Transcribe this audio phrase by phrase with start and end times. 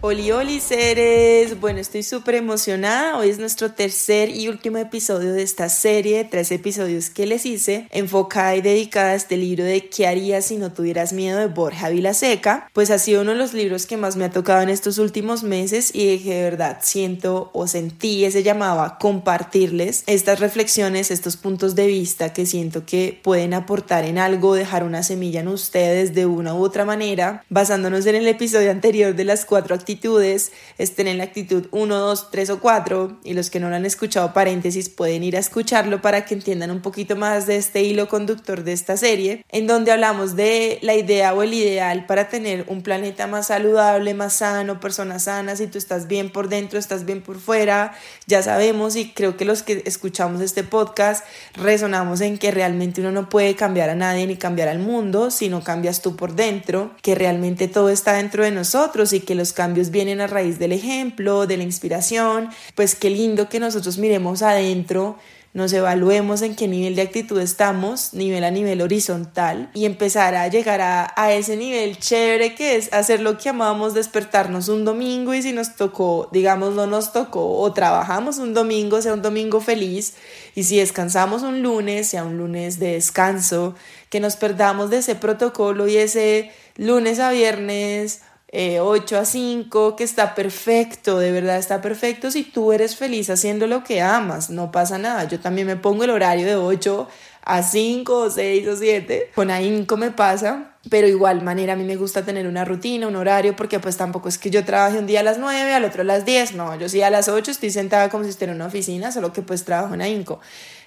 [0.00, 1.58] Oli, oli, seres.
[1.58, 3.18] Bueno, estoy súper emocionada.
[3.18, 7.88] Hoy es nuestro tercer y último episodio de esta serie tres episodios que les hice,
[7.90, 11.40] enfocada y dedicada a este libro de ¿Qué harías si no tuvieras miedo?
[11.40, 12.70] de Borja Vilaseca.
[12.72, 15.42] Pues ha sido uno de los libros que más me ha tocado en estos últimos
[15.42, 21.36] meses y que de verdad siento o sentí ese llamado a compartirles estas reflexiones, estos
[21.36, 26.14] puntos de vista que siento que pueden aportar en algo, dejar una semilla en ustedes
[26.14, 30.52] de una u otra manera, basándonos en el episodio anterior de las cuatro actividades actitudes
[30.76, 33.86] estén en la actitud 1, 2, 3 o 4 y los que no lo han
[33.86, 38.06] escuchado paréntesis pueden ir a escucharlo para que entiendan un poquito más de este hilo
[38.06, 42.66] conductor de esta serie en donde hablamos de la idea o el ideal para tener
[42.68, 47.06] un planeta más saludable, más sano, personas sanas, si tú estás bien por dentro, estás
[47.06, 47.94] bien por fuera,
[48.26, 53.10] ya sabemos y creo que los que escuchamos este podcast resonamos en que realmente uno
[53.10, 56.90] no puede cambiar a nadie ni cambiar al mundo si no cambias tú por dentro,
[57.00, 60.72] que realmente todo está dentro de nosotros y que los cambios vienen a raíz del
[60.72, 65.16] ejemplo, de la inspiración, pues qué lindo que nosotros miremos adentro
[65.54, 70.46] nos evaluemos en qué nivel de actitud estamos, nivel a nivel horizontal, y empezar a
[70.48, 75.34] llegar a, a, ese nivel chévere que es hacer lo que amamos, despertarnos un domingo
[75.34, 79.60] y si nos tocó, digamos, no nos tocó, o trabajamos un domingo, sea un domingo
[79.60, 80.14] feliz,
[80.54, 83.74] y si descansamos un lunes, sea un lunes de descanso,
[84.10, 89.94] que nos perdamos de ese protocolo y ese lunes a viernes 8 eh, a 5,
[89.94, 94.48] que está perfecto, de verdad está perfecto si tú eres feliz haciendo lo que amas,
[94.48, 95.24] no pasa nada.
[95.24, 97.08] Yo también me pongo el horario de 8
[97.42, 101.84] a 5 o 6 o 7, con ahínco me pasa, pero igual manera a mí
[101.84, 105.06] me gusta tener una rutina, un horario, porque pues tampoco es que yo trabaje un
[105.06, 107.50] día a las 9, al otro a las 10, no, yo sí a las 8
[107.50, 110.40] estoy sentada como si estuviera en una oficina, solo que pues trabajo en ahínco.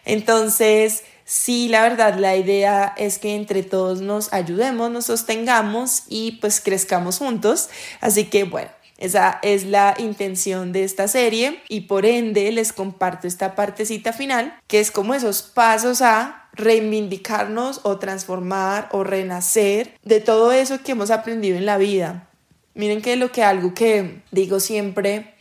[0.06, 6.34] Entonces, sí, la verdad, la idea es que entre todos nos ayudemos, nos sostengamos y
[6.34, 7.70] pues crezcamos juntos.
[8.00, 8.72] Así que bueno.
[9.02, 14.56] Esa es la intención de esta serie y por ende les comparto esta partecita final,
[14.68, 20.92] que es como esos pasos a reivindicarnos o transformar o renacer de todo eso que
[20.92, 22.30] hemos aprendido en la vida.
[22.76, 25.34] Miren que lo que algo que digo siempre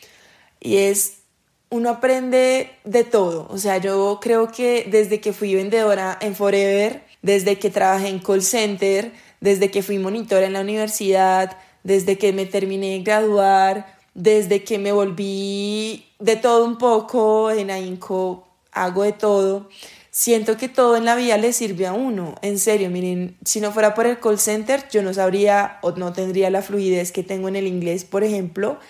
[0.59, 1.20] y es
[1.71, 3.47] uno aprende de todo.
[3.49, 8.19] O sea, yo creo que desde que fui vendedora en Forever, desde que trabajé en
[8.19, 13.99] call center, desde que fui monitora en la universidad, desde que me terminé de graduar,
[14.15, 19.69] desde que me volví de todo un poco en AINCO, hago de todo.
[20.11, 22.35] Siento que todo en la vida le sirve a uno.
[22.43, 26.13] En serio, miren, si no fuera por el call center, yo no sabría o no
[26.13, 28.81] tendría la fluidez que tengo en el inglés, por ejemplo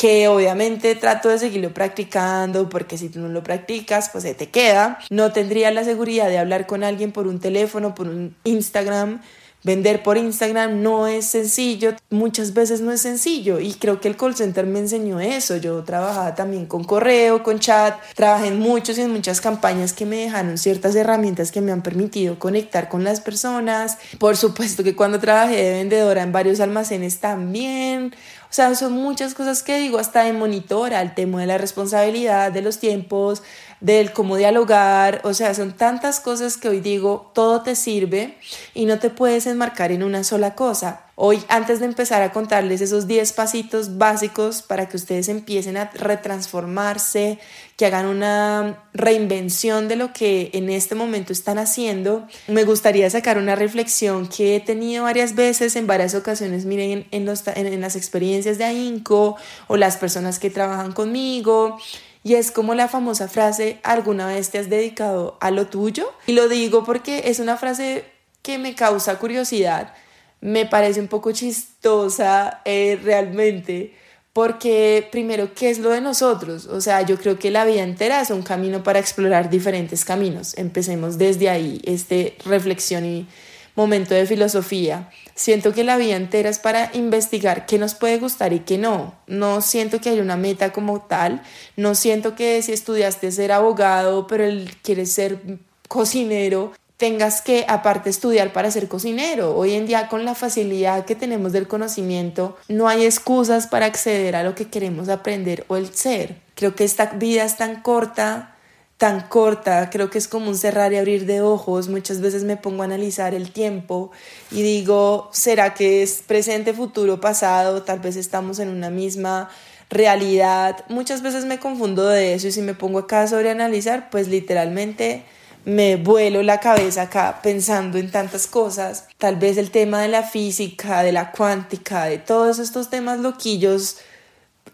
[0.00, 4.48] que obviamente trato de seguirlo practicando porque si tú no lo practicas pues se te
[4.48, 4.98] queda.
[5.10, 9.20] No tendría la seguridad de hablar con alguien por un teléfono, por un Instagram.
[9.62, 14.16] Vender por Instagram no es sencillo, muchas veces no es sencillo y creo que el
[14.16, 15.58] call center me enseñó eso.
[15.58, 20.06] Yo trabajaba también con correo, con chat, trabajé en muchos y en muchas campañas que
[20.06, 23.98] me dejaron ciertas herramientas que me han permitido conectar con las personas.
[24.18, 28.14] Por supuesto que cuando trabajé de vendedora en varios almacenes también,
[28.50, 32.50] o sea, son muchas cosas que digo, hasta de monitora, el tema de la responsabilidad,
[32.50, 33.44] de los tiempos,
[33.80, 38.36] del cómo dialogar, o sea, son tantas cosas que hoy digo, todo te sirve
[38.74, 41.06] y no te puedes enmarcar en una sola cosa.
[41.22, 45.90] Hoy, antes de empezar a contarles esos 10 pasitos básicos para que ustedes empiecen a
[45.92, 47.38] retransformarse,
[47.76, 53.36] que hagan una reinvención de lo que en este momento están haciendo, me gustaría sacar
[53.36, 58.64] una reflexión que he tenido varias veces, en varias ocasiones, miren, en, las experiencias de
[58.64, 59.36] AINCO
[59.68, 61.78] o las personas que trabajan conmigo.
[62.22, 66.12] Y es como la famosa frase, ¿alguna vez te has dedicado a lo tuyo?
[66.26, 68.04] Y lo digo porque es una frase
[68.42, 69.94] que me causa curiosidad
[70.40, 73.94] me parece un poco chistosa eh, realmente,
[74.32, 76.66] porque primero, ¿qué es lo de nosotros?
[76.66, 80.56] O sea, yo creo que la vida entera es un camino para explorar diferentes caminos.
[80.56, 83.26] Empecemos desde ahí, este reflexión y
[83.74, 85.10] momento de filosofía.
[85.40, 89.14] Siento que la vida entera es para investigar qué nos puede gustar y qué no.
[89.26, 91.40] No siento que haya una meta como tal.
[91.78, 95.40] No siento que si estudiaste ser abogado, pero él quiere ser
[95.88, 99.56] cocinero, tengas que aparte estudiar para ser cocinero.
[99.56, 104.36] Hoy en día con la facilidad que tenemos del conocimiento, no hay excusas para acceder
[104.36, 106.36] a lo que queremos aprender o el ser.
[106.54, 108.58] Creo que esta vida es tan corta
[109.00, 111.88] tan corta, creo que es como un cerrar y abrir de ojos.
[111.88, 114.10] Muchas veces me pongo a analizar el tiempo
[114.50, 117.82] y digo, ¿será que es presente, futuro, pasado?
[117.82, 119.48] Tal vez estamos en una misma
[119.88, 120.84] realidad.
[120.90, 125.24] Muchas veces me confundo de eso y si me pongo acá sobre analizar, pues literalmente
[125.64, 129.06] me vuelo la cabeza acá pensando en tantas cosas.
[129.16, 133.96] Tal vez el tema de la física, de la cuántica, de todos estos temas loquillos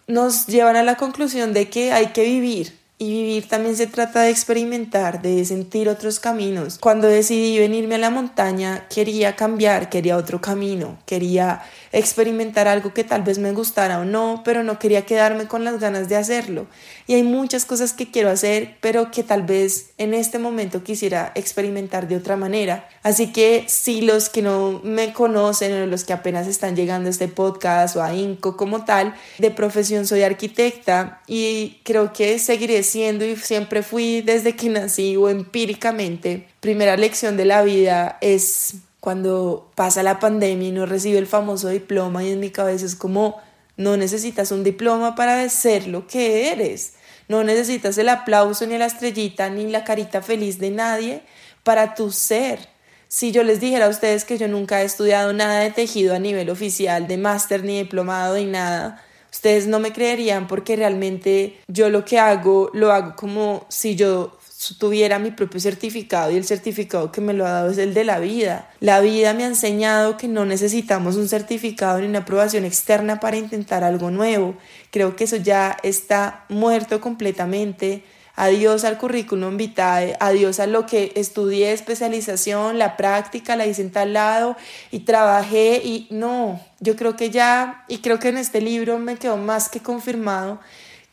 [0.08, 4.22] nos llevan a la conclusión de que hay que vivir, y vivir también se trata
[4.22, 6.78] de experimentar, de sentir otros caminos.
[6.78, 11.62] Cuando decidí venirme a la montaña, quería cambiar, quería otro camino, quería
[11.96, 15.80] experimentar algo que tal vez me gustara o no, pero no quería quedarme con las
[15.80, 16.66] ganas de hacerlo.
[17.06, 21.32] Y hay muchas cosas que quiero hacer, pero que tal vez en este momento quisiera
[21.34, 22.86] experimentar de otra manera.
[23.02, 27.10] Así que si los que no me conocen o los que apenas están llegando a
[27.10, 32.82] este podcast o a INCO como tal, de profesión soy arquitecta y creo que seguiré
[32.82, 36.46] siendo y siempre fui desde que nací o empíricamente.
[36.60, 38.74] Primera lección de la vida es
[39.06, 42.96] cuando pasa la pandemia y no recibe el famoso diploma y en mi cabeza es
[42.96, 43.40] como
[43.76, 46.94] no necesitas un diploma para ser lo que eres.
[47.28, 51.22] No necesitas el aplauso ni la estrellita ni la carita feliz de nadie
[51.62, 52.58] para tu ser.
[53.06, 56.18] Si yo les dijera a ustedes que yo nunca he estudiado nada de tejido a
[56.18, 61.90] nivel oficial, de máster ni diplomado ni nada, ustedes no me creerían porque realmente yo
[61.90, 64.36] lo que hago lo hago como si yo
[64.74, 68.04] tuviera mi propio certificado y el certificado que me lo ha dado es el de
[68.04, 68.68] la vida.
[68.80, 73.36] La vida me ha enseñado que no necesitamos un certificado ni una aprobación externa para
[73.36, 74.56] intentar algo nuevo.
[74.90, 78.04] Creo que eso ya está muerto completamente.
[78.34, 84.12] Adiós al currículum vitae, adiós a lo que estudié, especialización, la práctica, la hice en
[84.12, 84.56] lado
[84.90, 89.16] y trabajé y no, yo creo que ya, y creo que en este libro me
[89.16, 90.60] quedó más que confirmado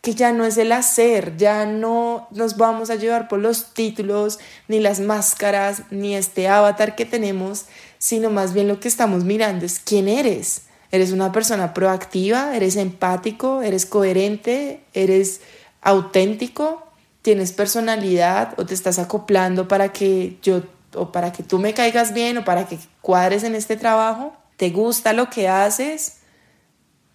[0.03, 4.37] que ya no es el hacer, ya no nos vamos a llevar por los títulos,
[4.67, 7.67] ni las máscaras, ni este avatar que tenemos,
[7.99, 10.63] sino más bien lo que estamos mirando es quién eres.
[10.91, 15.39] Eres una persona proactiva, eres empático, eres coherente, eres
[15.81, 16.85] auténtico,
[17.21, 20.63] tienes personalidad o te estás acoplando para que yo
[20.95, 24.33] o para que tú me caigas bien o para que cuadres en este trabajo.
[24.57, 26.17] ¿Te gusta lo que haces?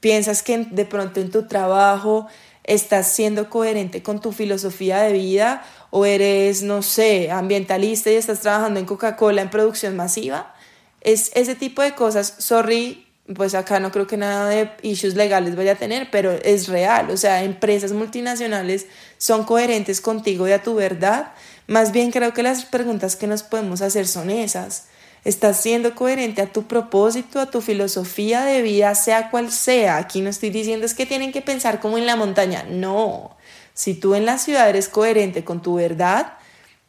[0.00, 2.28] ¿Piensas que de pronto en tu trabajo
[2.68, 8.40] estás siendo coherente con tu filosofía de vida o eres, no sé, ambientalista y estás
[8.40, 10.54] trabajando en Coca-Cola en producción masiva.
[11.00, 15.56] Es ese tipo de cosas, sorry, pues acá no creo que nada de issues legales
[15.56, 18.86] vaya a tener, pero es real, o sea, empresas multinacionales
[19.16, 21.32] son coherentes contigo y a tu verdad.
[21.66, 24.88] Más bien creo que las preguntas que nos podemos hacer son esas.
[25.24, 29.96] Estás siendo coherente a tu propósito, a tu filosofía de vida, sea cual sea.
[29.96, 32.64] Aquí no estoy diciendo es que tienen que pensar como en la montaña.
[32.68, 33.36] No.
[33.74, 36.32] Si tú en la ciudad eres coherente con tu verdad,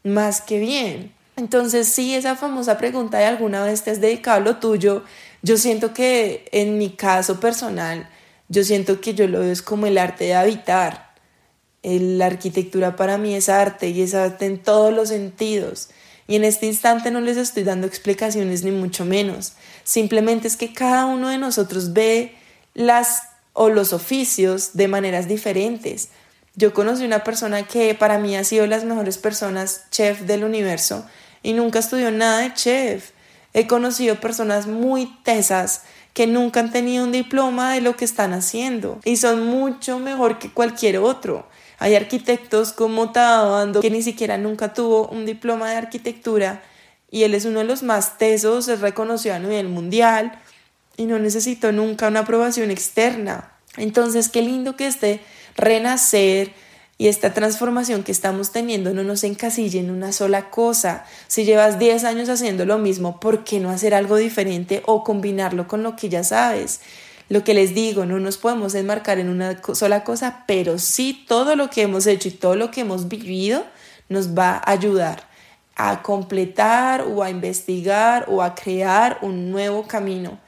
[0.04, 1.14] más que bien.
[1.36, 5.04] Entonces, si esa famosa pregunta de alguna vez te has dedicado a lo tuyo,
[5.42, 8.10] yo siento que en mi caso personal,
[8.50, 11.14] yo siento que yo lo veo es como el arte de habitar.
[11.82, 15.90] La arquitectura para mí es arte y es arte en todos los sentidos.
[16.30, 19.54] Y en este instante no les estoy dando explicaciones ni mucho menos.
[19.84, 22.36] Simplemente es que cada uno de nosotros ve
[22.76, 23.24] las
[23.54, 26.10] o los oficios de maneras diferentes.
[26.54, 31.04] Yo conocí una persona que para mí ha sido las mejores personas chef del universo
[31.42, 33.10] y nunca estudió nada de chef.
[33.56, 35.82] He conocido personas muy tesas
[36.14, 40.38] que nunca han tenido un diploma de lo que están haciendo y son mucho mejor
[40.38, 41.48] que cualquier otro.
[41.80, 46.62] Hay arquitectos como Tadao que ni siquiera nunca tuvo un diploma de arquitectura
[47.10, 50.40] y él es uno de los más tesos, es reconocido a nivel mundial
[50.98, 53.52] y no necesitó nunca una aprobación externa.
[53.78, 55.22] Entonces, qué lindo que este
[55.56, 56.52] renacer
[56.98, 61.06] y esta transformación que estamos teniendo no nos encasille en una sola cosa.
[61.28, 65.66] Si llevas 10 años haciendo lo mismo, ¿por qué no hacer algo diferente o combinarlo
[65.66, 66.82] con lo que ya sabes?
[67.30, 71.56] Lo que les digo, no nos podemos enmarcar en una sola cosa, pero sí todo
[71.56, 73.64] lo que hemos hecho y todo lo que hemos vivido
[74.10, 75.30] nos va a ayudar
[75.76, 80.40] a completar o a investigar o a crear un nuevo camino.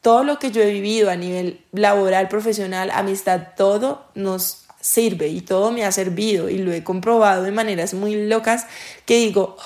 [0.00, 5.40] Todo lo que yo he vivido a nivel laboral, profesional, amistad, todo nos sirve y
[5.40, 8.66] todo me ha servido y lo he comprobado de maneras muy locas
[9.06, 9.56] que digo,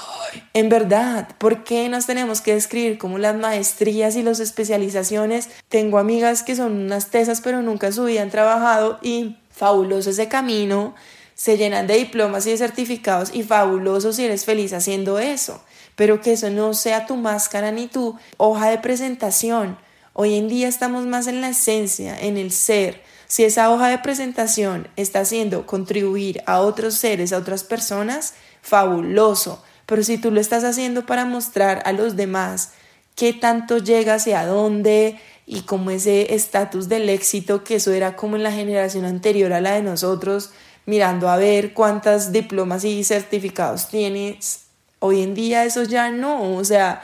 [0.54, 5.50] en verdad, ¿por qué nos tenemos que describir como las maestrías y las especializaciones?
[5.68, 10.10] Tengo amigas que son unas tesas pero nunca en su vida han trabajado y fabuloso
[10.10, 10.94] ese camino,
[11.34, 15.62] se llenan de diplomas y de certificados y fabuloso si eres feliz haciendo eso,
[15.94, 19.76] pero que eso no sea tu máscara ni tu hoja de presentación.
[20.14, 23.02] Hoy en día estamos más en la esencia, en el ser,
[23.32, 29.64] Si esa hoja de presentación está haciendo contribuir a otros seres, a otras personas, fabuloso.
[29.86, 32.72] Pero si tú lo estás haciendo para mostrar a los demás
[33.14, 38.36] qué tanto llega hacia dónde y como ese estatus del éxito, que eso era como
[38.36, 40.50] en la generación anterior a la de nosotros,
[40.84, 44.64] mirando a ver cuántas diplomas y certificados tienes.
[44.98, 47.00] Hoy en día eso ya no, o sea,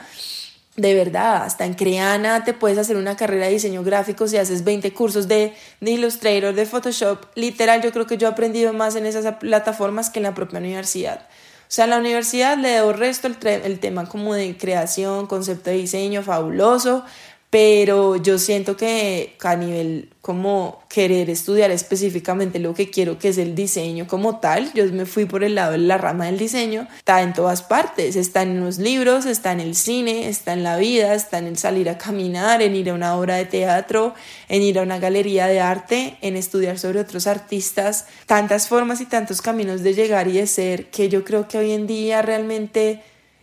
[0.79, 4.63] de verdad, hasta en Creana te puedes hacer una carrera de diseño gráfico si haces
[4.63, 7.25] 20 cursos de, de Illustrator, de Photoshop.
[7.35, 10.59] Literal, yo creo que yo he aprendido más en esas plataformas que en la propia
[10.59, 11.21] universidad.
[11.21, 15.69] O sea, en la universidad le doy resto el, el tema como de creación, concepto
[15.69, 17.05] de diseño, fabuloso,
[17.49, 23.39] pero yo siento que a nivel como querer estudiar específicamente lo que quiero, que es
[23.39, 26.87] el diseño como tal, yo me fui por el lado de la rama del diseño,
[26.97, 30.77] está en todas partes, está en los libros, está en el cine, está en la
[30.77, 34.13] vida, está en salir a caminar, en ir a una obra de teatro,
[34.47, 39.07] en ir a una galería de arte, en estudiar sobre otros artistas, tantas formas y
[39.07, 43.01] tantos caminos de llegar y de ser que yo creo que hoy en día realmente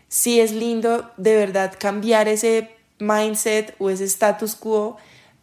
[0.08, 4.96] sí es lindo de verdad cambiar ese mindset o ese status quo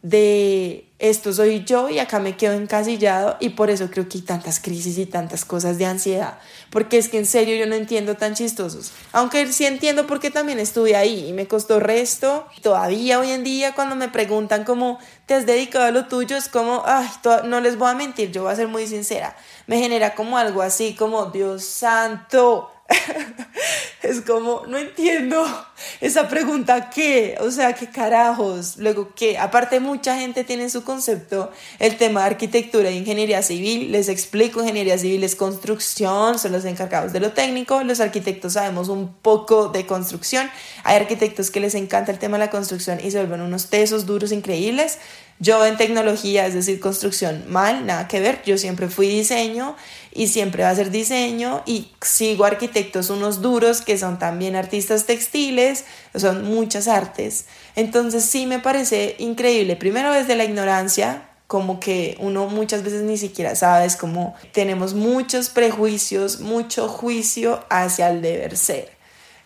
[0.04, 4.22] de esto soy yo y acá me quedo encasillado y por eso creo que hay
[4.22, 8.14] tantas crisis y tantas cosas de ansiedad, porque es que en serio yo no entiendo
[8.14, 13.30] tan chistosos, aunque sí entiendo porque también estuve ahí y me costó resto, todavía hoy
[13.30, 17.08] en día cuando me preguntan cómo te has dedicado a lo tuyo es como, ay,
[17.46, 19.34] no les voy a mentir, yo voy a ser muy sincera,
[19.66, 22.70] me genera como algo así como, Dios santo,
[24.02, 25.44] es como, no entiendo
[26.00, 27.36] esa pregunta, ¿qué?
[27.40, 28.76] O sea, ¿qué carajos?
[28.76, 29.38] Luego, ¿qué?
[29.38, 33.90] Aparte, mucha gente tiene en su concepto el tema de arquitectura e ingeniería civil.
[33.90, 37.82] Les explico, ingeniería civil es construcción, son los encargados de lo técnico.
[37.82, 40.50] Los arquitectos sabemos un poco de construcción.
[40.84, 44.04] Hay arquitectos que les encanta el tema de la construcción y se vuelven unos tesos
[44.04, 44.98] duros increíbles.
[45.40, 48.42] Yo en tecnología, es decir, construcción, mal, nada que ver.
[48.44, 49.74] Yo siempre fui diseño
[50.14, 55.04] y siempre va a ser diseño y sigo arquitectos unos duros que son también artistas
[55.04, 57.46] textiles, son muchas artes.
[57.74, 63.18] Entonces sí me parece increíble, primero desde la ignorancia, como que uno muchas veces ni
[63.18, 68.93] siquiera sabe, es como tenemos muchos prejuicios, mucho juicio hacia el deber ser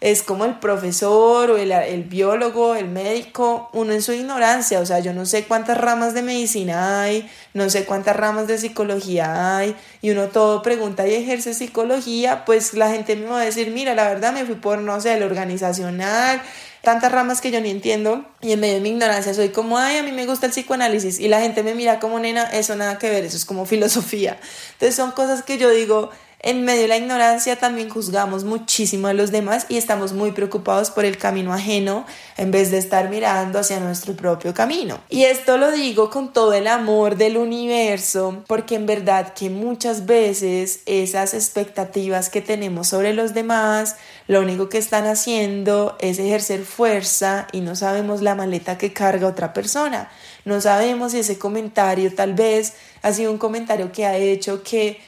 [0.01, 5.01] es como el profesor o el, biólogo, el médico, uno en su ignorancia, o sea,
[5.01, 9.75] yo no sé cuántas ramas de medicina hay, no sé cuántas ramas de psicología hay,
[10.01, 13.95] y uno todo pregunta y ejerce psicología, pues la gente me va a decir, mira,
[13.97, 16.43] la verdad me fui por, no sé, el organizacional,
[16.83, 19.97] tantas ramas que yo ni entiendo, y en medio de mi ignorancia soy como, ay,
[19.97, 22.99] a mí me gusta el psicoanálisis, y la gente me mira como, nena, eso nada
[22.99, 24.39] que ver, eso es como filosofía.
[24.75, 29.13] Entonces son cosas que yo digo, en medio de la ignorancia también juzgamos muchísimo a
[29.13, 33.59] los demás y estamos muy preocupados por el camino ajeno en vez de estar mirando
[33.59, 35.01] hacia nuestro propio camino.
[35.09, 40.07] Y esto lo digo con todo el amor del universo porque en verdad que muchas
[40.07, 43.97] veces esas expectativas que tenemos sobre los demás
[44.29, 49.27] lo único que están haciendo es ejercer fuerza y no sabemos la maleta que carga
[49.27, 50.09] otra persona.
[50.45, 55.01] No sabemos si ese comentario tal vez ha sido un comentario que ha hecho que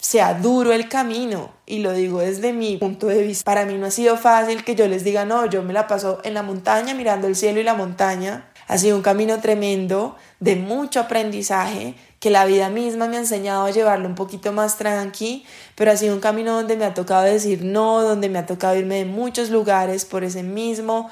[0.00, 3.44] sea duro el camino y lo digo desde mi punto de vista.
[3.44, 6.20] Para mí no ha sido fácil que yo les diga, no, yo me la paso
[6.24, 8.50] en la montaña mirando el cielo y la montaña.
[8.66, 13.64] Ha sido un camino tremendo de mucho aprendizaje que la vida misma me ha enseñado
[13.64, 17.24] a llevarlo un poquito más tranqui, pero ha sido un camino donde me ha tocado
[17.24, 21.10] decir no, donde me ha tocado irme de muchos lugares por ese mismo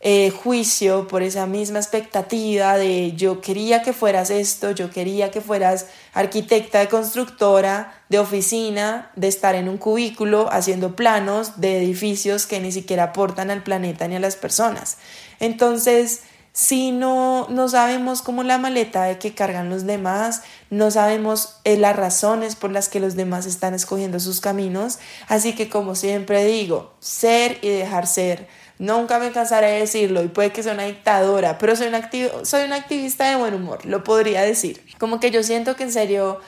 [0.00, 5.40] eh, juicio, por esa misma expectativa de yo quería que fueras esto, yo quería que
[5.40, 12.46] fueras arquitecta de constructora, de oficina, de estar en un cubículo haciendo planos de edificios
[12.46, 14.98] que ni siquiera aportan al planeta ni a las personas.
[15.40, 16.22] Entonces,
[16.52, 21.76] si no, no sabemos cómo la maleta de que cargan los demás, no sabemos eh,
[21.76, 24.98] las razones por las que los demás están escogiendo sus caminos,
[25.28, 28.48] así que como siempre digo, ser y dejar ser
[28.78, 32.08] Nunca me cansaré de decirlo y puede que sea una dictadora, pero soy una,
[32.44, 34.84] soy una activista de buen humor, lo podría decir.
[34.98, 36.40] Como que yo siento que en serio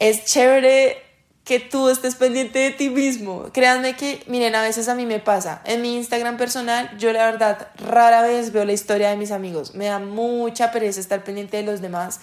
[0.00, 1.00] es chévere
[1.44, 3.50] que tú estés pendiente de ti mismo.
[3.52, 5.62] Créanme que, miren, a veces a mí me pasa.
[5.64, 9.74] En mi Instagram personal, yo la verdad rara vez veo la historia de mis amigos.
[9.74, 12.20] Me da mucha pereza estar pendiente de los demás.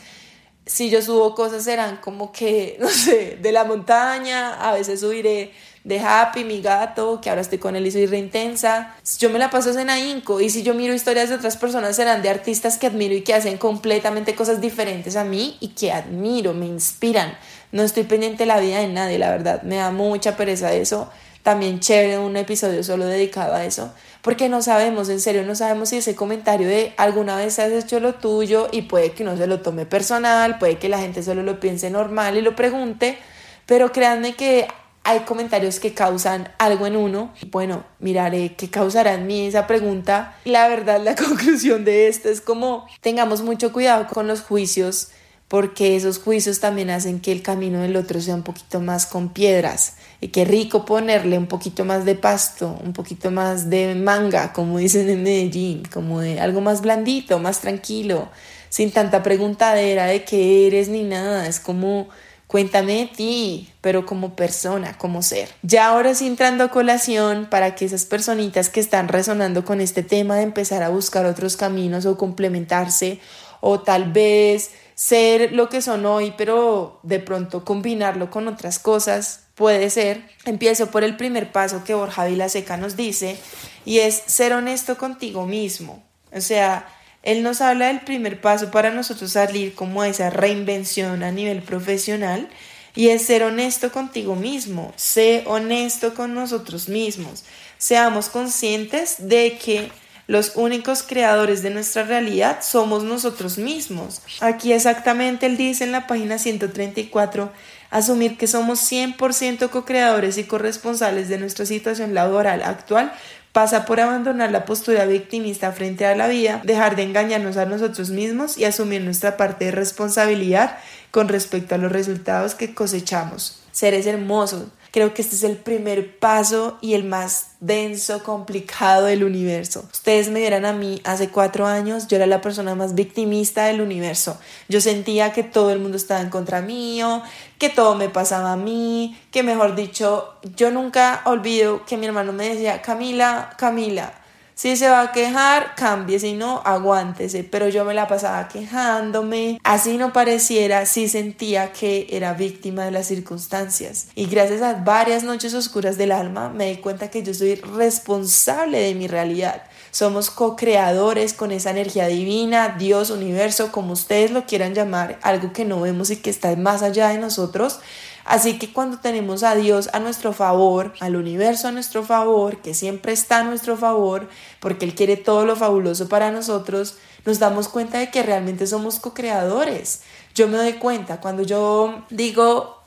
[0.65, 5.51] Si yo subo cosas serán como que, no sé, de la montaña, a veces subiré
[5.85, 8.95] de Happy, mi gato, que ahora estoy con él y soy re intensa.
[9.19, 12.23] Yo me la paso en ahínco y si yo miro historias de otras personas serán
[12.23, 16.55] de artistas que admiro y que hacen completamente cosas diferentes a mí y que admiro,
[16.55, 17.37] me inspiran.
[17.71, 21.09] No estoy pendiente de la vida de nadie, la verdad, me da mucha pereza eso.
[21.43, 23.93] también chévere un episodio solo dedicado a eso,
[24.25, 27.99] porque no sabemos, en serio, no sabemos si ese comentario de alguna vez has hecho
[27.99, 31.43] lo tuyo y puede que no se lo tome personal, puede que la gente solo
[31.43, 33.19] lo piense normal y lo pregunte,
[33.67, 34.67] pero créanme que
[35.03, 37.35] hay comentarios que causan algo en uno.
[37.51, 40.35] Bueno, miraré qué causará en mí esa pregunta.
[40.43, 45.09] La verdad, la conclusión de esto es como tengamos mucho cuidado con los juicios
[45.47, 49.29] porque esos juicios también hacen que el camino del otro sea un poquito más con
[49.29, 54.53] piedras y qué rico ponerle un poquito más de pasto, un poquito más de manga,
[54.53, 58.29] como dicen en Medellín, como de algo más blandito, más tranquilo,
[58.69, 62.07] sin tanta preguntadera de qué eres ni nada, es como
[62.47, 65.49] Cuéntame de ti, pero como persona, como ser.
[65.63, 70.03] Ya ahora sí entrando a colación para que esas personitas que están resonando con este
[70.03, 73.19] tema de empezar a buscar otros caminos o complementarse
[73.61, 79.44] o tal vez ser lo que son hoy, pero de pronto combinarlo con otras cosas,
[79.55, 80.21] puede ser.
[80.45, 83.37] Empiezo por el primer paso que Borja Vilaseca nos dice
[83.85, 86.03] y es ser honesto contigo mismo.
[86.31, 86.87] O sea,
[87.23, 92.49] él nos habla del primer paso para nosotros salir como esa reinvención a nivel profesional
[92.95, 97.43] y es ser honesto contigo mismo, sé honesto con nosotros mismos,
[97.77, 99.91] seamos conscientes de que
[100.27, 104.21] los únicos creadores de nuestra realidad somos nosotros mismos.
[104.39, 107.51] Aquí exactamente él dice en la página 134,
[107.95, 113.13] asumir que somos 100% co-creadores y corresponsables de nuestra situación laboral actual
[113.53, 118.09] pasa por abandonar la postura victimista frente a la vida, dejar de engañarnos a nosotros
[118.09, 120.77] mismos y asumir nuestra parte de responsabilidad
[121.09, 123.61] con respecto a los resultados que cosechamos.
[123.71, 129.25] Seres hermosos, Creo que este es el primer paso y el más denso, complicado del
[129.25, 129.83] universo.
[129.91, 133.81] Ustedes me vieran a mí hace cuatro años, yo era la persona más victimista del
[133.81, 134.39] universo.
[134.69, 137.21] Yo sentía que todo el mundo estaba en contra mío,
[137.59, 142.31] que todo me pasaba a mí, que mejor dicho, yo nunca olvido que mi hermano
[142.31, 144.13] me decía, Camila, Camila,
[144.55, 147.43] si se va a quejar, cambie, si no, aguántese.
[147.43, 149.59] Pero yo me la pasaba quejándome.
[149.63, 154.07] Así no pareciera, sí sentía que era víctima de las circunstancias.
[154.15, 158.79] Y gracias a varias noches oscuras del alma, me di cuenta que yo soy responsable
[158.79, 159.63] de mi realidad.
[159.91, 165.65] Somos co-creadores con esa energía divina, Dios, universo, como ustedes lo quieran llamar, algo que
[165.65, 167.79] no vemos y que está más allá de nosotros
[168.25, 172.73] Así que cuando tenemos a Dios a nuestro favor, al universo a nuestro favor, que
[172.73, 174.27] siempre está a nuestro favor,
[174.59, 178.99] porque Él quiere todo lo fabuloso para nosotros, nos damos cuenta de que realmente somos
[178.99, 180.01] co-creadores.
[180.33, 182.81] Yo me doy cuenta cuando yo digo,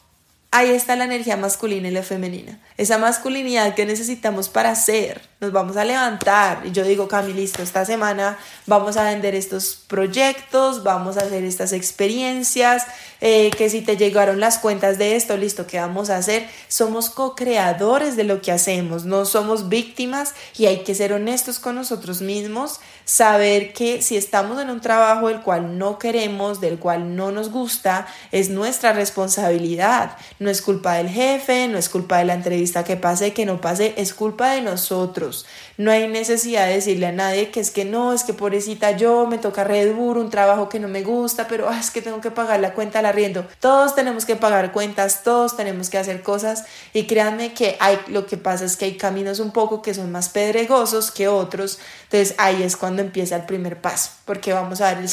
[0.51, 5.53] ahí está la energía masculina y la femenina, esa masculinidad que necesitamos para ser nos
[5.53, 6.63] vamos a levantar.
[6.65, 11.45] Y yo digo, Cami, listo, esta semana vamos a vender estos proyectos, vamos a hacer
[11.45, 12.87] estas experiencias,
[13.21, 16.49] eh, que si te llegaron las cuentas de esto, listo, ¿qué vamos a hacer?
[16.67, 21.77] Somos co-creadores de lo que hacemos, no somos víctimas y hay que ser honestos con
[21.77, 27.15] nosotros mismos, saber que si estamos en un trabajo del cual no queremos, del cual
[27.15, 30.17] no nos gusta, es nuestra responsabilidad.
[30.39, 33.61] No es culpa del jefe, no es culpa de la entrevista que pase, que no
[33.61, 35.47] pase, es culpa de nosotros
[35.79, 39.29] no hay necesidad de decirle a nadie que es que no, es que pobrecita yo,
[39.29, 42.21] me toca re duro, un trabajo que no me gusta, pero ah, es que tengo
[42.21, 43.47] que pagar la cuenta al arriendo.
[43.61, 48.27] Todos tenemos que pagar cuentas, todos tenemos que hacer cosas y créanme que hay, lo
[48.27, 51.79] que pasa es que hay caminos un poco que son más pedregosos que otros,
[52.11, 55.09] entonces ahí es cuando empieza el primer paso, porque vamos a ver,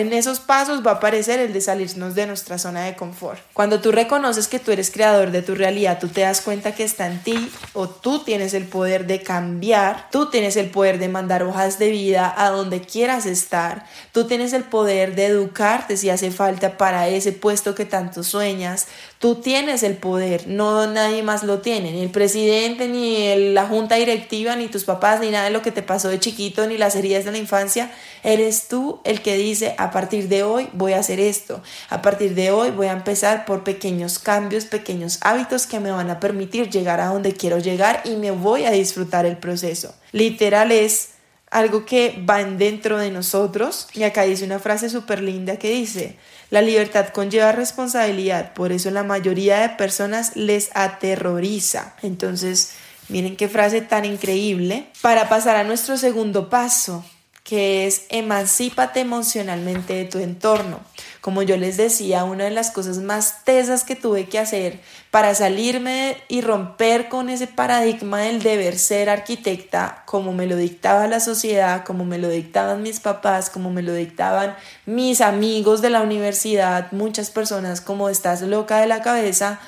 [0.00, 3.38] en esos pasos va a aparecer el de salirnos de nuestra zona de confort.
[3.52, 6.84] Cuando tú reconoces que tú eres creador de tu realidad, tú te das cuenta que
[6.84, 9.70] está en ti o tú tienes el poder de cambiar
[10.10, 14.52] tú tienes el poder de mandar hojas de vida a donde quieras estar, tú tienes
[14.52, 18.86] el poder de educarte si hace falta para ese puesto que tanto sueñas,
[19.18, 23.96] tú tienes el poder, no nadie más lo tiene, ni el presidente, ni la junta
[23.96, 26.96] directiva, ni tus papás, ni nada de lo que te pasó de chiquito, ni las
[26.96, 27.90] heridas de la infancia,
[28.22, 32.34] eres tú el que dice, a partir de hoy voy a hacer esto, a partir
[32.34, 36.68] de hoy voy a empezar por pequeños cambios, pequeños hábitos que me van a permitir
[36.68, 39.94] llegar a donde quiero llegar y me voy a disfrutar el proceso.
[40.12, 41.10] Literal es
[41.50, 43.88] algo que va dentro de nosotros.
[43.92, 46.16] Y acá dice una frase súper linda que dice,
[46.50, 51.94] la libertad conlleva responsabilidad, por eso la mayoría de personas les aterroriza.
[52.02, 52.72] Entonces,
[53.08, 54.86] miren qué frase tan increíble.
[55.02, 57.04] Para pasar a nuestro segundo paso,
[57.50, 60.78] que es emancípate emocionalmente de tu entorno.
[61.20, 64.78] Como yo les decía, una de las cosas más tesas que tuve que hacer
[65.10, 71.08] para salirme y romper con ese paradigma del deber ser arquitecta, como me lo dictaba
[71.08, 74.54] la sociedad, como me lo dictaban mis papás, como me lo dictaban
[74.86, 79.58] mis amigos de la universidad, muchas personas como estás loca de la cabeza,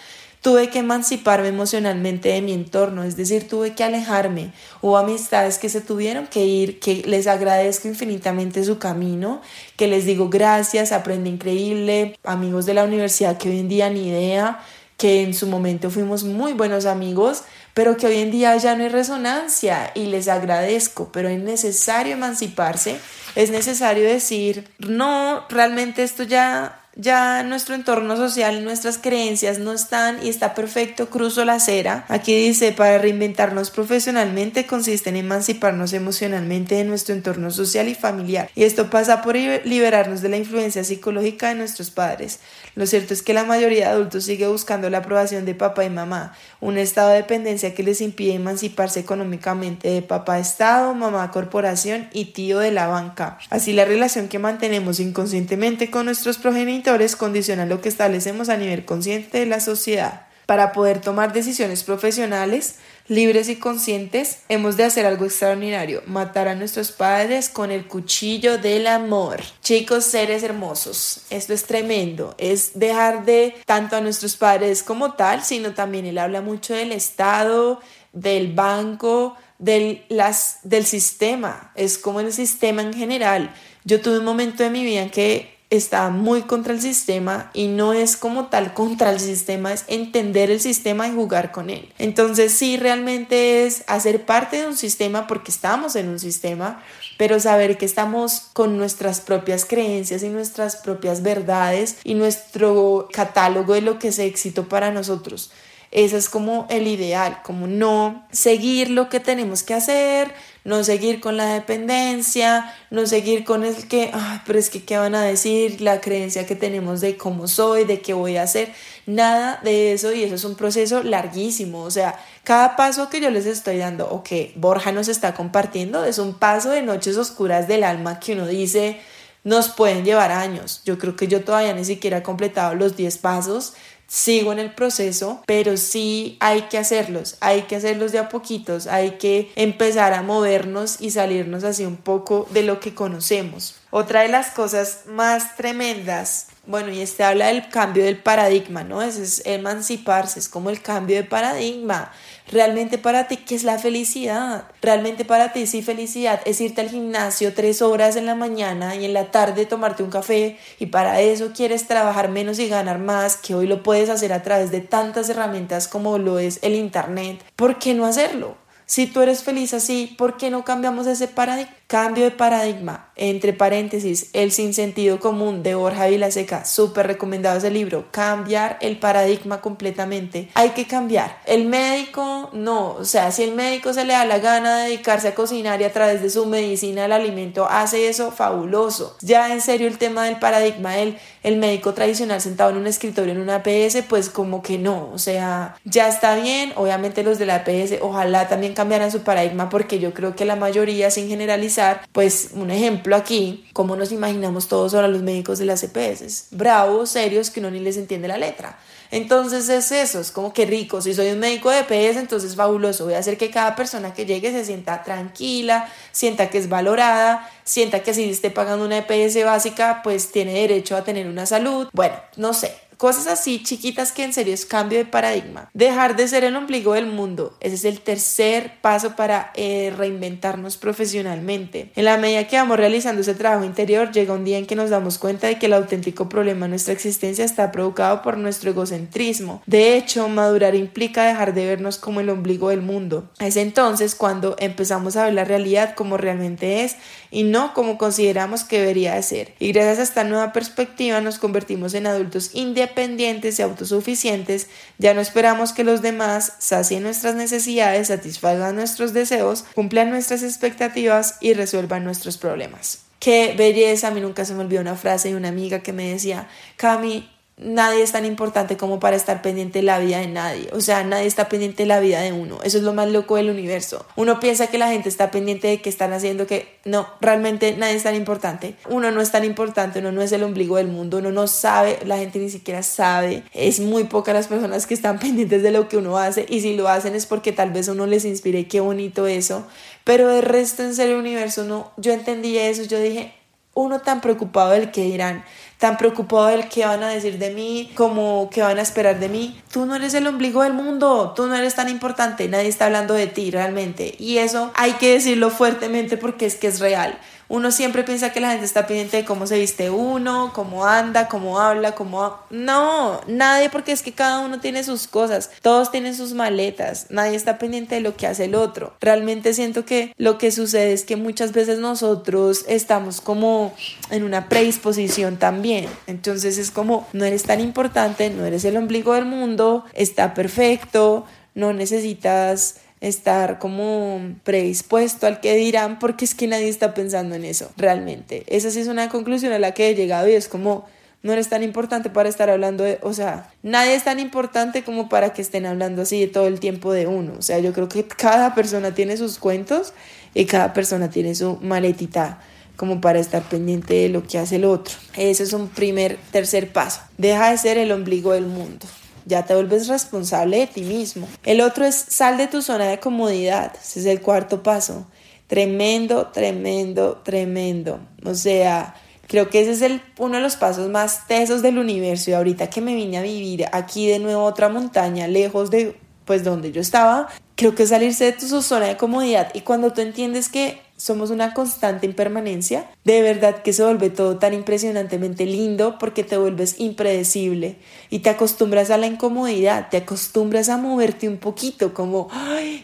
[0.43, 4.53] Tuve que emanciparme emocionalmente de mi entorno, es decir, tuve que alejarme.
[4.81, 9.41] Hubo amistades que se tuvieron que ir, que les agradezco infinitamente su camino,
[9.77, 14.09] que les digo gracias, aprendí increíble, amigos de la universidad que hoy en día ni
[14.09, 14.61] idea,
[14.97, 18.83] que en su momento fuimos muy buenos amigos, pero que hoy en día ya no
[18.83, 22.99] hay resonancia y les agradezco, pero es necesario emanciparse,
[23.37, 30.25] es necesario decir, no, realmente esto ya ya nuestro entorno social, nuestras creencias no están
[30.25, 32.05] y está perfecto, cruzo la acera.
[32.09, 38.51] Aquí dice, para reinventarnos profesionalmente consiste en emanciparnos emocionalmente de nuestro entorno social y familiar.
[38.55, 42.41] Y esto pasa por liberarnos de la influencia psicológica de nuestros padres.
[42.75, 45.91] Lo cierto es que la mayoría de adultos sigue buscando la aprobación de papá y
[45.91, 52.09] mamá, un estado de dependencia que les impide emanciparse económicamente de papá Estado, mamá corporación
[52.13, 53.39] y tío de la banca.
[53.49, 56.82] Así la relación que mantenemos inconscientemente con nuestros progenitores
[57.17, 60.27] condiciona lo que establecemos a nivel consciente de la sociedad.
[60.47, 62.77] Para poder tomar decisiones profesionales,
[63.09, 68.59] libres y conscientes, hemos de hacer algo extraordinario, matar a nuestros padres con el cuchillo
[68.59, 69.41] del amor.
[69.63, 75.45] Chicos, seres hermosos, esto es tremendo, es dejar de tanto a nuestros padres como tal,
[75.45, 77.81] sino también él habla mucho del Estado,
[78.13, 83.55] del banco, del, las, del sistema, es como el sistema en general.
[83.85, 87.67] Yo tuve un momento de mi vida en que está muy contra el sistema y
[87.67, 91.91] no es como tal contra el sistema, es entender el sistema y jugar con él.
[91.99, 96.83] Entonces sí, realmente es hacer parte de un sistema porque estamos en un sistema,
[97.17, 103.73] pero saber que estamos con nuestras propias creencias y nuestras propias verdades y nuestro catálogo
[103.73, 105.53] de lo que es éxito para nosotros.
[105.91, 111.21] Ese es como el ideal, como no seguir lo que tenemos que hacer, no seguir
[111.21, 115.23] con la dependencia, no seguir con el que, ay, pero es que qué van a
[115.23, 118.73] decir, la creencia que tenemos de cómo soy, de qué voy a hacer,
[119.07, 123.31] nada de eso y eso es un proceso larguísimo, o sea, cada paso que yo
[123.31, 127.67] les estoy dando o que Borja nos está compartiendo es un paso de noches oscuras
[127.67, 129.01] del alma que uno dice,
[129.45, 130.83] nos pueden llevar años.
[130.85, 133.75] Yo creo que yo todavía ni siquiera he completado los 10 pasos
[134.13, 138.87] sigo en el proceso, pero sí hay que hacerlos, hay que hacerlos de a poquitos,
[138.87, 143.77] hay que empezar a movernos y salirnos así un poco de lo que conocemos.
[143.91, 149.01] Otra de las cosas más tremendas, bueno, y este habla del cambio del paradigma, ¿no?
[149.01, 152.13] Es, es emanciparse, es como el cambio de paradigma.
[152.51, 154.65] Realmente para ti, ¿qué es la felicidad?
[154.81, 159.05] Realmente para ti, sí, felicidad es irte al gimnasio tres horas en la mañana y
[159.05, 163.37] en la tarde tomarte un café y para eso quieres trabajar menos y ganar más,
[163.37, 167.43] que hoy lo puedes hacer a través de tantas herramientas como lo es el Internet.
[167.57, 168.57] ¿Por qué no hacerlo?
[168.87, 171.73] Si tú eres feliz así, ¿por qué no cambiamos ese paradigma?
[171.93, 178.07] Cambio de paradigma, entre paréntesis, El sinsentido común de Borja Vilaseca, súper recomendado ese libro,
[178.11, 180.49] cambiar el paradigma completamente.
[180.55, 181.37] Hay que cambiar.
[181.45, 185.29] El médico, no, o sea, si el médico se le da la gana de dedicarse
[185.29, 189.19] a cocinar y a través de su medicina el alimento hace eso, fabuloso.
[189.21, 193.35] Ya en serio el tema del paradigma, el, el médico tradicional sentado en un escritorio
[193.35, 197.45] en una PS, pues como que no, o sea, ya está bien, obviamente los de
[197.45, 201.82] la PS, ojalá también cambiaran su paradigma porque yo creo que la mayoría sin generalizar
[202.13, 207.11] pues un ejemplo aquí, como nos imaginamos todos ahora los médicos de las EPS, bravos,
[207.11, 208.79] serios, que uno ni les entiende la letra.
[209.11, 213.05] Entonces es eso, es como que rico, si soy un médico de EPS, entonces fabuloso,
[213.05, 217.51] voy a hacer que cada persona que llegue se sienta tranquila, sienta que es valorada,
[217.63, 221.89] sienta que si esté pagando una EPS básica, pues tiene derecho a tener una salud.
[221.93, 225.69] Bueno, no sé, Cosas así chiquitas que en serio es cambio de paradigma.
[225.75, 227.57] Dejar de ser el ombligo del mundo.
[227.59, 231.91] Ese es el tercer paso para eh, reinventarnos profesionalmente.
[231.97, 234.91] En la medida que vamos realizando ese trabajo interior, llega un día en que nos
[234.91, 239.65] damos cuenta de que el auténtico problema de nuestra existencia está provocado por nuestro egocentrismo.
[239.67, 243.33] De hecho, madurar implica dejar de vernos como el ombligo del mundo.
[243.41, 246.95] Es entonces cuando empezamos a ver la realidad como realmente es
[247.33, 249.55] y no como consideramos que debería de ser.
[249.59, 254.69] Y gracias a esta nueva perspectiva nos convertimos en adultos independientes y autosuficientes,
[254.99, 261.39] ya no esperamos que los demás sacien nuestras necesidades, satisfagan nuestros deseos, cumplan nuestras expectativas
[261.41, 263.01] y resuelvan nuestros problemas.
[263.19, 266.11] Qué belleza, a mí nunca se me olvidó una frase de una amiga que me
[266.13, 270.69] decía, Cami, nadie es tan importante como para estar pendiente de la vida de nadie.
[270.73, 272.59] O sea, nadie está pendiente de la vida de uno.
[272.65, 274.07] Eso es lo más loco del universo.
[274.17, 277.95] Uno piensa que la gente está pendiente de qué están haciendo, que no, realmente nadie
[277.95, 278.75] es tan importante.
[278.89, 281.99] Uno no es tan importante, uno no es el ombligo del mundo, uno no sabe,
[282.05, 283.45] la gente ni siquiera sabe.
[283.53, 286.75] Es muy pocas las personas que están pendientes de lo que uno hace y si
[286.75, 289.67] lo hacen es porque tal vez uno les inspire, qué bonito eso.
[290.05, 293.33] Pero el resto en serio universo, no, yo entendí eso, yo dije,
[293.75, 295.45] uno tan preocupado del que dirán,
[295.83, 299.29] tan preocupado del qué van a decir de mí, como qué van a esperar de
[299.29, 299.61] mí.
[299.73, 303.15] Tú no eres el ombligo del mundo, tú no eres tan importante, nadie está hablando
[303.15, 304.15] de ti realmente.
[304.17, 307.19] Y eso hay que decirlo fuertemente porque es que es real.
[307.49, 311.29] Uno siempre piensa que la gente está pendiente de cómo se viste uno, cómo anda,
[311.29, 312.39] cómo habla, cómo...
[312.51, 317.37] No, nadie porque es que cada uno tiene sus cosas, todos tienen sus maletas, nadie
[317.37, 318.95] está pendiente de lo que hace el otro.
[319.01, 323.75] Realmente siento que lo que sucede es que muchas veces nosotros estamos como
[324.11, 325.87] en una predisposición también.
[326.07, 331.27] Entonces es como, no eres tan importante, no eres el ombligo del mundo, está perfecto,
[331.55, 337.45] no necesitas estar como predispuesto al que dirán porque es que nadie está pensando en
[337.45, 338.45] eso realmente.
[338.47, 340.87] Esa sí es una conclusión a la que he llegado y es como
[341.23, 345.09] no eres tan importante para estar hablando de, o sea, nadie es tan importante como
[345.09, 347.35] para que estén hablando así todo el tiempo de uno.
[347.39, 349.93] O sea, yo creo que cada persona tiene sus cuentos
[350.35, 352.41] y cada persona tiene su maletita
[352.77, 354.95] como para estar pendiente de lo que hace el otro.
[355.17, 357.01] Ese es un primer, tercer paso.
[357.19, 358.87] Deja de ser el ombligo del mundo
[359.27, 361.29] ya te vuelves responsable de ti mismo.
[361.45, 365.07] El otro es sal de tu zona de comodidad, ese es el cuarto paso.
[365.47, 368.01] Tremendo, tremendo, tremendo.
[368.25, 368.95] O sea,
[369.27, 372.71] creo que ese es el, uno de los pasos más tesos del universo y ahorita
[372.71, 376.73] que me vine a vivir aquí de nuevo a otra montaña, lejos de pues donde
[376.73, 380.81] yo estaba, creo que salirse de tu zona de comodidad y cuando tú entiendes que
[381.03, 386.37] somos una constante impermanencia, de verdad que se vuelve todo tan impresionantemente lindo porque te
[386.37, 387.75] vuelves impredecible
[388.09, 392.29] y te acostumbras a la incomodidad, te acostumbras a moverte un poquito como,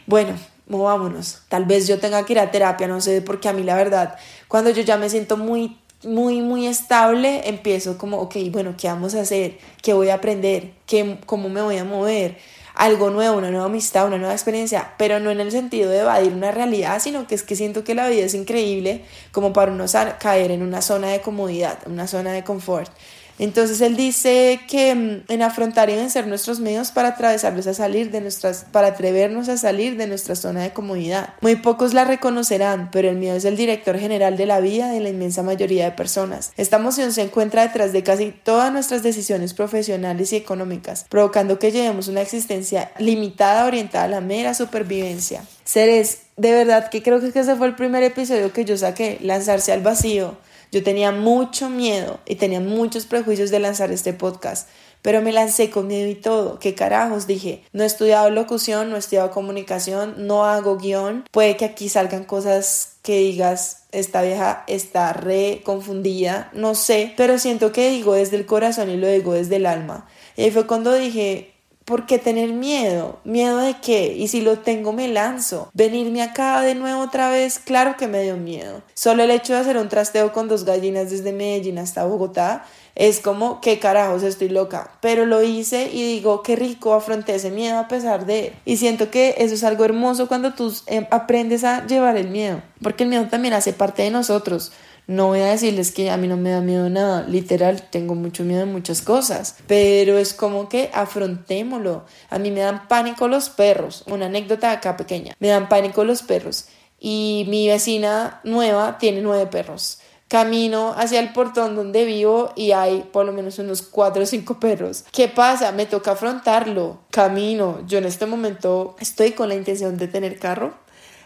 [0.08, 0.32] bueno,
[0.66, 3.76] movámonos, tal vez yo tenga que ir a terapia, no sé, porque a mí la
[3.76, 4.16] verdad,
[4.48, 9.14] cuando yo ya me siento muy muy, muy estable, empiezo como, ok, bueno, ¿qué vamos
[9.14, 9.58] a hacer?
[9.82, 10.72] ¿Qué voy a aprender?
[10.86, 12.36] ¿Qué, ¿Cómo me voy a mover?
[12.78, 16.32] Algo nuevo, una nueva amistad, una nueva experiencia, pero no en el sentido de evadir
[16.32, 19.86] una realidad, sino que es que siento que la vida es increíble como para uno
[20.20, 22.90] caer en una zona de comodidad, una zona de confort.
[23.38, 28.10] Entonces él dice que mm, en afrontar y vencer nuestros medios para atravesarlos a salir
[28.10, 31.34] de nuestras, para atrevernos a salir de nuestra zona de comodidad.
[31.40, 35.00] Muy pocos la reconocerán, pero el miedo es el director general de la vida de
[35.00, 36.52] la inmensa mayoría de personas.
[36.56, 41.72] Esta emoción se encuentra detrás de casi todas nuestras decisiones profesionales y económicas, provocando que
[41.72, 45.42] llevemos una existencia limitada orientada a la mera supervivencia.
[45.64, 49.72] Seres, de verdad que creo que ese fue el primer episodio que yo saqué, lanzarse
[49.72, 50.36] al vacío
[50.70, 54.68] yo tenía mucho miedo y tenía muchos prejuicios de lanzar este podcast,
[55.02, 56.58] pero me lancé con miedo y todo.
[56.58, 57.26] ¿Qué carajos?
[57.26, 61.24] Dije, no he estudiado locución, no he estudiado comunicación, no hago guion.
[61.30, 67.38] Puede que aquí salgan cosas que digas, esta vieja está re confundida, no sé, pero
[67.38, 70.06] siento que digo desde el corazón y lo digo desde el alma.
[70.36, 71.54] Y ahí fue cuando dije,
[71.88, 73.18] ¿Por qué tener miedo?
[73.24, 74.12] ¿Miedo de qué?
[74.12, 75.70] Y si lo tengo, me lanzo.
[75.72, 78.82] Venirme acá de nuevo otra vez, claro que me dio miedo.
[78.92, 83.20] Solo el hecho de hacer un trasteo con dos gallinas desde Medellín hasta Bogotá es
[83.20, 84.98] como, qué carajos, estoy loca.
[85.00, 88.52] Pero lo hice y digo, qué rico, afronté ese miedo a pesar de...
[88.66, 92.60] Y siento que eso es algo hermoso cuando tú em, aprendes a llevar el miedo.
[92.82, 94.72] Porque el miedo también hace parte de nosotros.
[95.08, 98.44] No voy a decirles que a mí no me da miedo nada, literal, tengo mucho
[98.44, 102.04] miedo en muchas cosas, pero es como que afrontémoslo.
[102.28, 106.20] A mí me dan pánico los perros, una anécdota acá pequeña, me dan pánico los
[106.20, 106.66] perros
[107.00, 110.00] y mi vecina nueva tiene nueve perros.
[110.28, 114.60] Camino hacia el portón donde vivo y hay por lo menos unos cuatro o cinco
[114.60, 115.06] perros.
[115.10, 115.72] ¿Qué pasa?
[115.72, 116.98] Me toca afrontarlo.
[117.10, 117.80] Camino.
[117.86, 120.74] Yo en este momento estoy con la intención de tener carro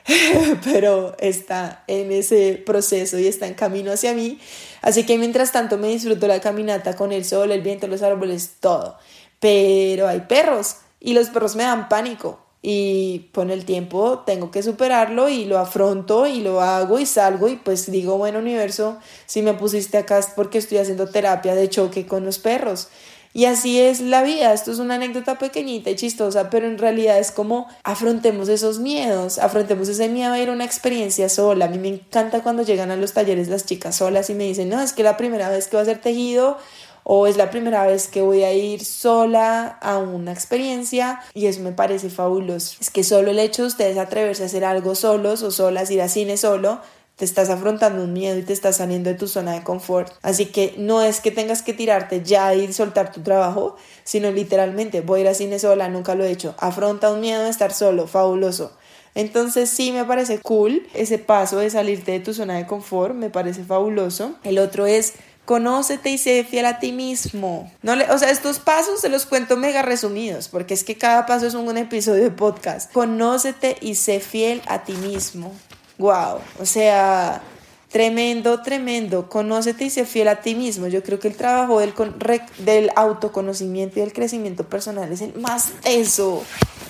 [0.65, 4.39] pero está en ese proceso y está en camino hacia mí.
[4.81, 8.57] Así que mientras tanto me disfruto la caminata con el sol, el viento, los árboles,
[8.61, 8.99] todo.
[9.41, 14.63] Pero hay perros y los perros me dan pánico y con el tiempo tengo que
[14.63, 19.43] superarlo y lo afronto y lo hago y salgo y pues digo, bueno universo, si
[19.43, 22.89] me pusiste acá es porque estoy haciendo terapia de choque con los perros
[23.35, 27.19] y así es la vida, esto es una anécdota pequeñita y chistosa, pero en realidad
[27.19, 31.65] es como afrontemos esos miedos, afrontemos ese miedo a ir a una experiencia sola.
[31.65, 34.69] A mí me encanta cuando llegan a los talleres las chicas solas y me dicen,
[34.69, 36.59] no, es que la primera vez que voy a hacer tejido
[37.05, 41.61] o es la primera vez que voy a ir sola a una experiencia y eso
[41.61, 42.77] me parece fabuloso.
[42.81, 46.03] Es que solo el hecho de ustedes atreverse a hacer algo solos o solas, ir
[46.03, 46.81] a cine solo,
[47.17, 50.13] te estás afrontando un miedo y te estás saliendo de tu zona de confort.
[50.23, 55.01] Así que no es que tengas que tirarte ya y soltar tu trabajo, sino literalmente
[55.01, 56.55] voy a ir a cine sola, nunca lo he hecho.
[56.59, 58.73] Afronta un miedo de estar solo, fabuloso.
[59.15, 63.31] Entonces sí me parece cool ese paso de salirte de tu zona de confort, me
[63.31, 64.35] parece fabuloso.
[64.43, 67.71] El otro es Conócete y sé fiel a ti mismo.
[67.83, 71.27] No le, o sea, estos pasos se los cuento mega resumidos, porque es que cada
[71.27, 72.93] paso es un, un episodio de podcast.
[72.93, 75.53] Conócete y sé fiel a ti mismo
[75.99, 77.43] wow, o sea,
[77.93, 79.29] Tremendo, tremendo.
[79.29, 80.87] Conócete y sé fiel a ti mismo.
[80.87, 81.93] Yo creo que el trabajo del,
[82.61, 86.43] del autoconocimiento y el crecimiento personal es el más eso.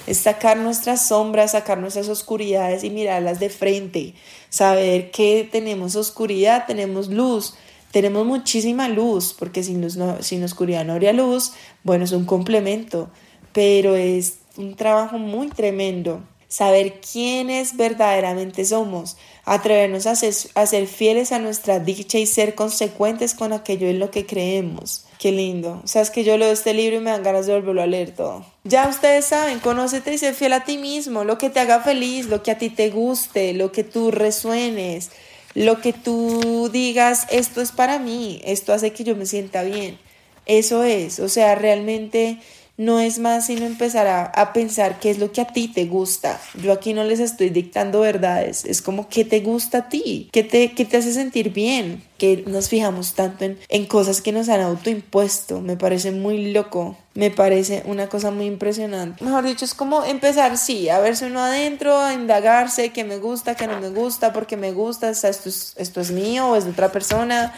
[0.07, 4.15] Es sacar nuestras sombras, sacar nuestras oscuridades y mirarlas de frente.
[4.49, 7.55] Saber que tenemos oscuridad, tenemos luz.
[7.91, 11.53] Tenemos muchísima luz, porque sin, luz no, sin oscuridad no habría luz.
[11.83, 13.11] Bueno, es un complemento,
[13.53, 21.39] pero es un trabajo muy tremendo saber quiénes verdaderamente somos, atrevernos a ser, fieles a
[21.39, 25.07] nuestra dicha y ser consecuentes con aquello en lo que creemos.
[25.19, 25.81] Qué lindo.
[25.83, 27.87] O sea, es que yo leo este libro y me dan ganas de volverlo a
[27.87, 28.45] leer todo.
[28.65, 32.27] Ya ustedes saben, conócete y sé fiel a ti mismo, lo que te haga feliz,
[32.27, 35.09] lo que a ti te guste, lo que tú resuenes,
[35.55, 39.99] lo que tú digas, esto es para mí, esto hace que yo me sienta bien.
[40.45, 42.41] Eso es, o sea, realmente
[42.77, 46.41] no es más sino empezar a, pensar qué es lo que a ti te gusta.
[46.63, 50.43] Yo aquí no les estoy dictando verdades, es como qué te gusta a ti, qué
[50.43, 54.49] te, qué te hace sentir bien, que nos fijamos tanto en, en cosas que nos
[54.49, 55.61] han autoimpuesto.
[55.61, 59.25] Me parece muy loco, me parece una cosa muy impresionante.
[59.25, 63.57] Mejor dicho, es como empezar, sí, a verse uno adentro, a indagarse, qué me gusta,
[63.57, 66.71] qué no me gusta, porque me gusta, esto es, esto es mío o es de
[66.71, 67.53] otra persona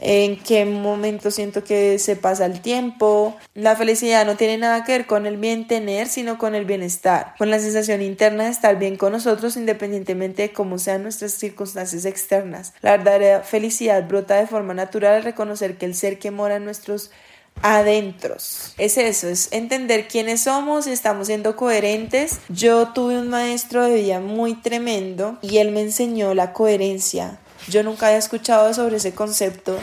[0.00, 3.36] en qué momento siento que se pasa el tiempo.
[3.54, 7.34] La felicidad no tiene nada que ver con el bien tener, sino con el bienestar,
[7.38, 12.04] con la sensación interna de estar bien con nosotros independientemente de cómo sean nuestras circunstancias
[12.04, 12.72] externas.
[12.80, 16.64] La verdadera felicidad brota de forma natural al reconocer que el ser que mora en
[16.64, 17.10] nuestros
[17.62, 18.74] adentros.
[18.76, 22.40] Es eso, es entender quiénes somos y estamos siendo coherentes.
[22.48, 27.82] Yo tuve un maestro de vida muy tremendo y él me enseñó la coherencia yo
[27.82, 29.78] nunca había escuchado sobre ese concepto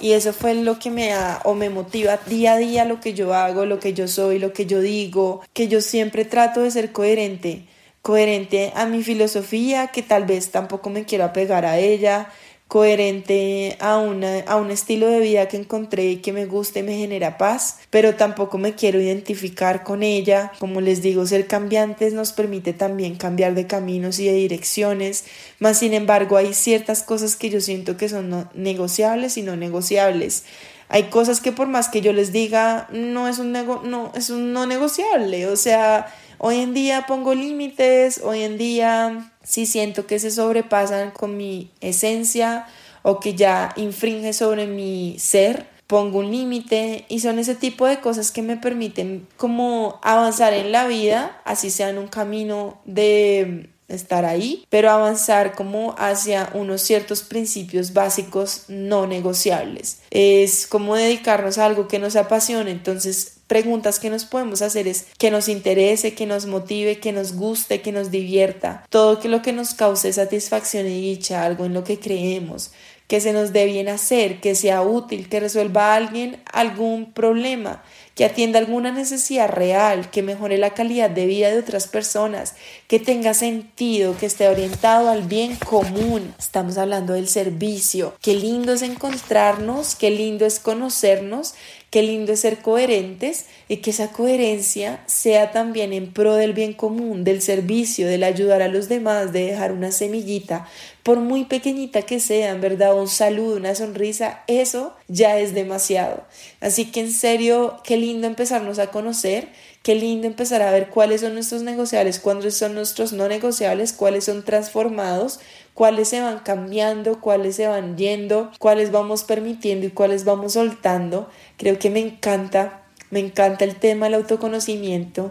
[0.00, 3.12] y eso fue lo que me da o me motiva día a día lo que
[3.12, 6.70] yo hago, lo que yo soy, lo que yo digo, que yo siempre trato de
[6.70, 7.66] ser coherente,
[8.02, 12.30] coherente a mi filosofía, que tal vez tampoco me quiero apegar a ella,
[12.70, 16.84] coherente a, una, a un estilo de vida que encontré y que me gusta y
[16.84, 20.52] me genera paz, pero tampoco me quiero identificar con ella.
[20.60, 25.24] Como les digo, ser cambiantes nos permite también cambiar de caminos y de direcciones,
[25.58, 30.44] más sin embargo hay ciertas cosas que yo siento que son negociables y no negociables.
[30.88, 34.52] Hay cosas que por más que yo les diga, no es un, no, es un
[34.52, 36.06] no negociable, o sea,
[36.42, 41.70] Hoy en día pongo límites, hoy en día si siento que se sobrepasan con mi
[41.80, 42.66] esencia
[43.02, 48.00] o que ya infringe sobre mi ser, pongo un límite y son ese tipo de
[48.00, 53.70] cosas que me permiten como avanzar en la vida, así sea en un camino de
[53.88, 59.98] estar ahí, pero avanzar como hacia unos ciertos principios básicos no negociables.
[60.10, 65.06] Es como dedicarnos a algo que nos apasione, entonces preguntas que nos podemos hacer es
[65.18, 69.52] que nos interese, que nos motive, que nos guste, que nos divierta, todo lo que
[69.52, 72.70] nos cause satisfacción y dicha, algo en lo que creemos,
[73.08, 77.82] que se nos dé bien hacer, que sea útil, que resuelva a alguien algún problema,
[78.14, 82.54] que atienda alguna necesidad real, que mejore la calidad de vida de otras personas,
[82.86, 86.32] que tenga sentido, que esté orientado al bien común.
[86.38, 88.14] Estamos hablando del servicio.
[88.22, 91.54] Qué lindo es encontrarnos, qué lindo es conocernos
[91.90, 96.72] Qué lindo es ser coherentes y que esa coherencia sea también en pro del bien
[96.72, 100.68] común, del servicio, del ayudar a los demás, de dejar una semillita,
[101.02, 106.24] por muy pequeñita que sea, en verdad, un saludo, una sonrisa, eso ya es demasiado.
[106.60, 109.48] Así que en serio, qué lindo empezarnos a conocer,
[109.82, 114.24] qué lindo empezar a ver cuáles son nuestros negociables, cuáles son nuestros no negociables, cuáles
[114.24, 115.40] son transformados,
[115.80, 121.26] cuáles se van cambiando, cuáles se van yendo, cuáles vamos permitiendo y cuáles vamos soltando.
[121.56, 125.30] Creo que me encanta, me encanta el tema del autoconocimiento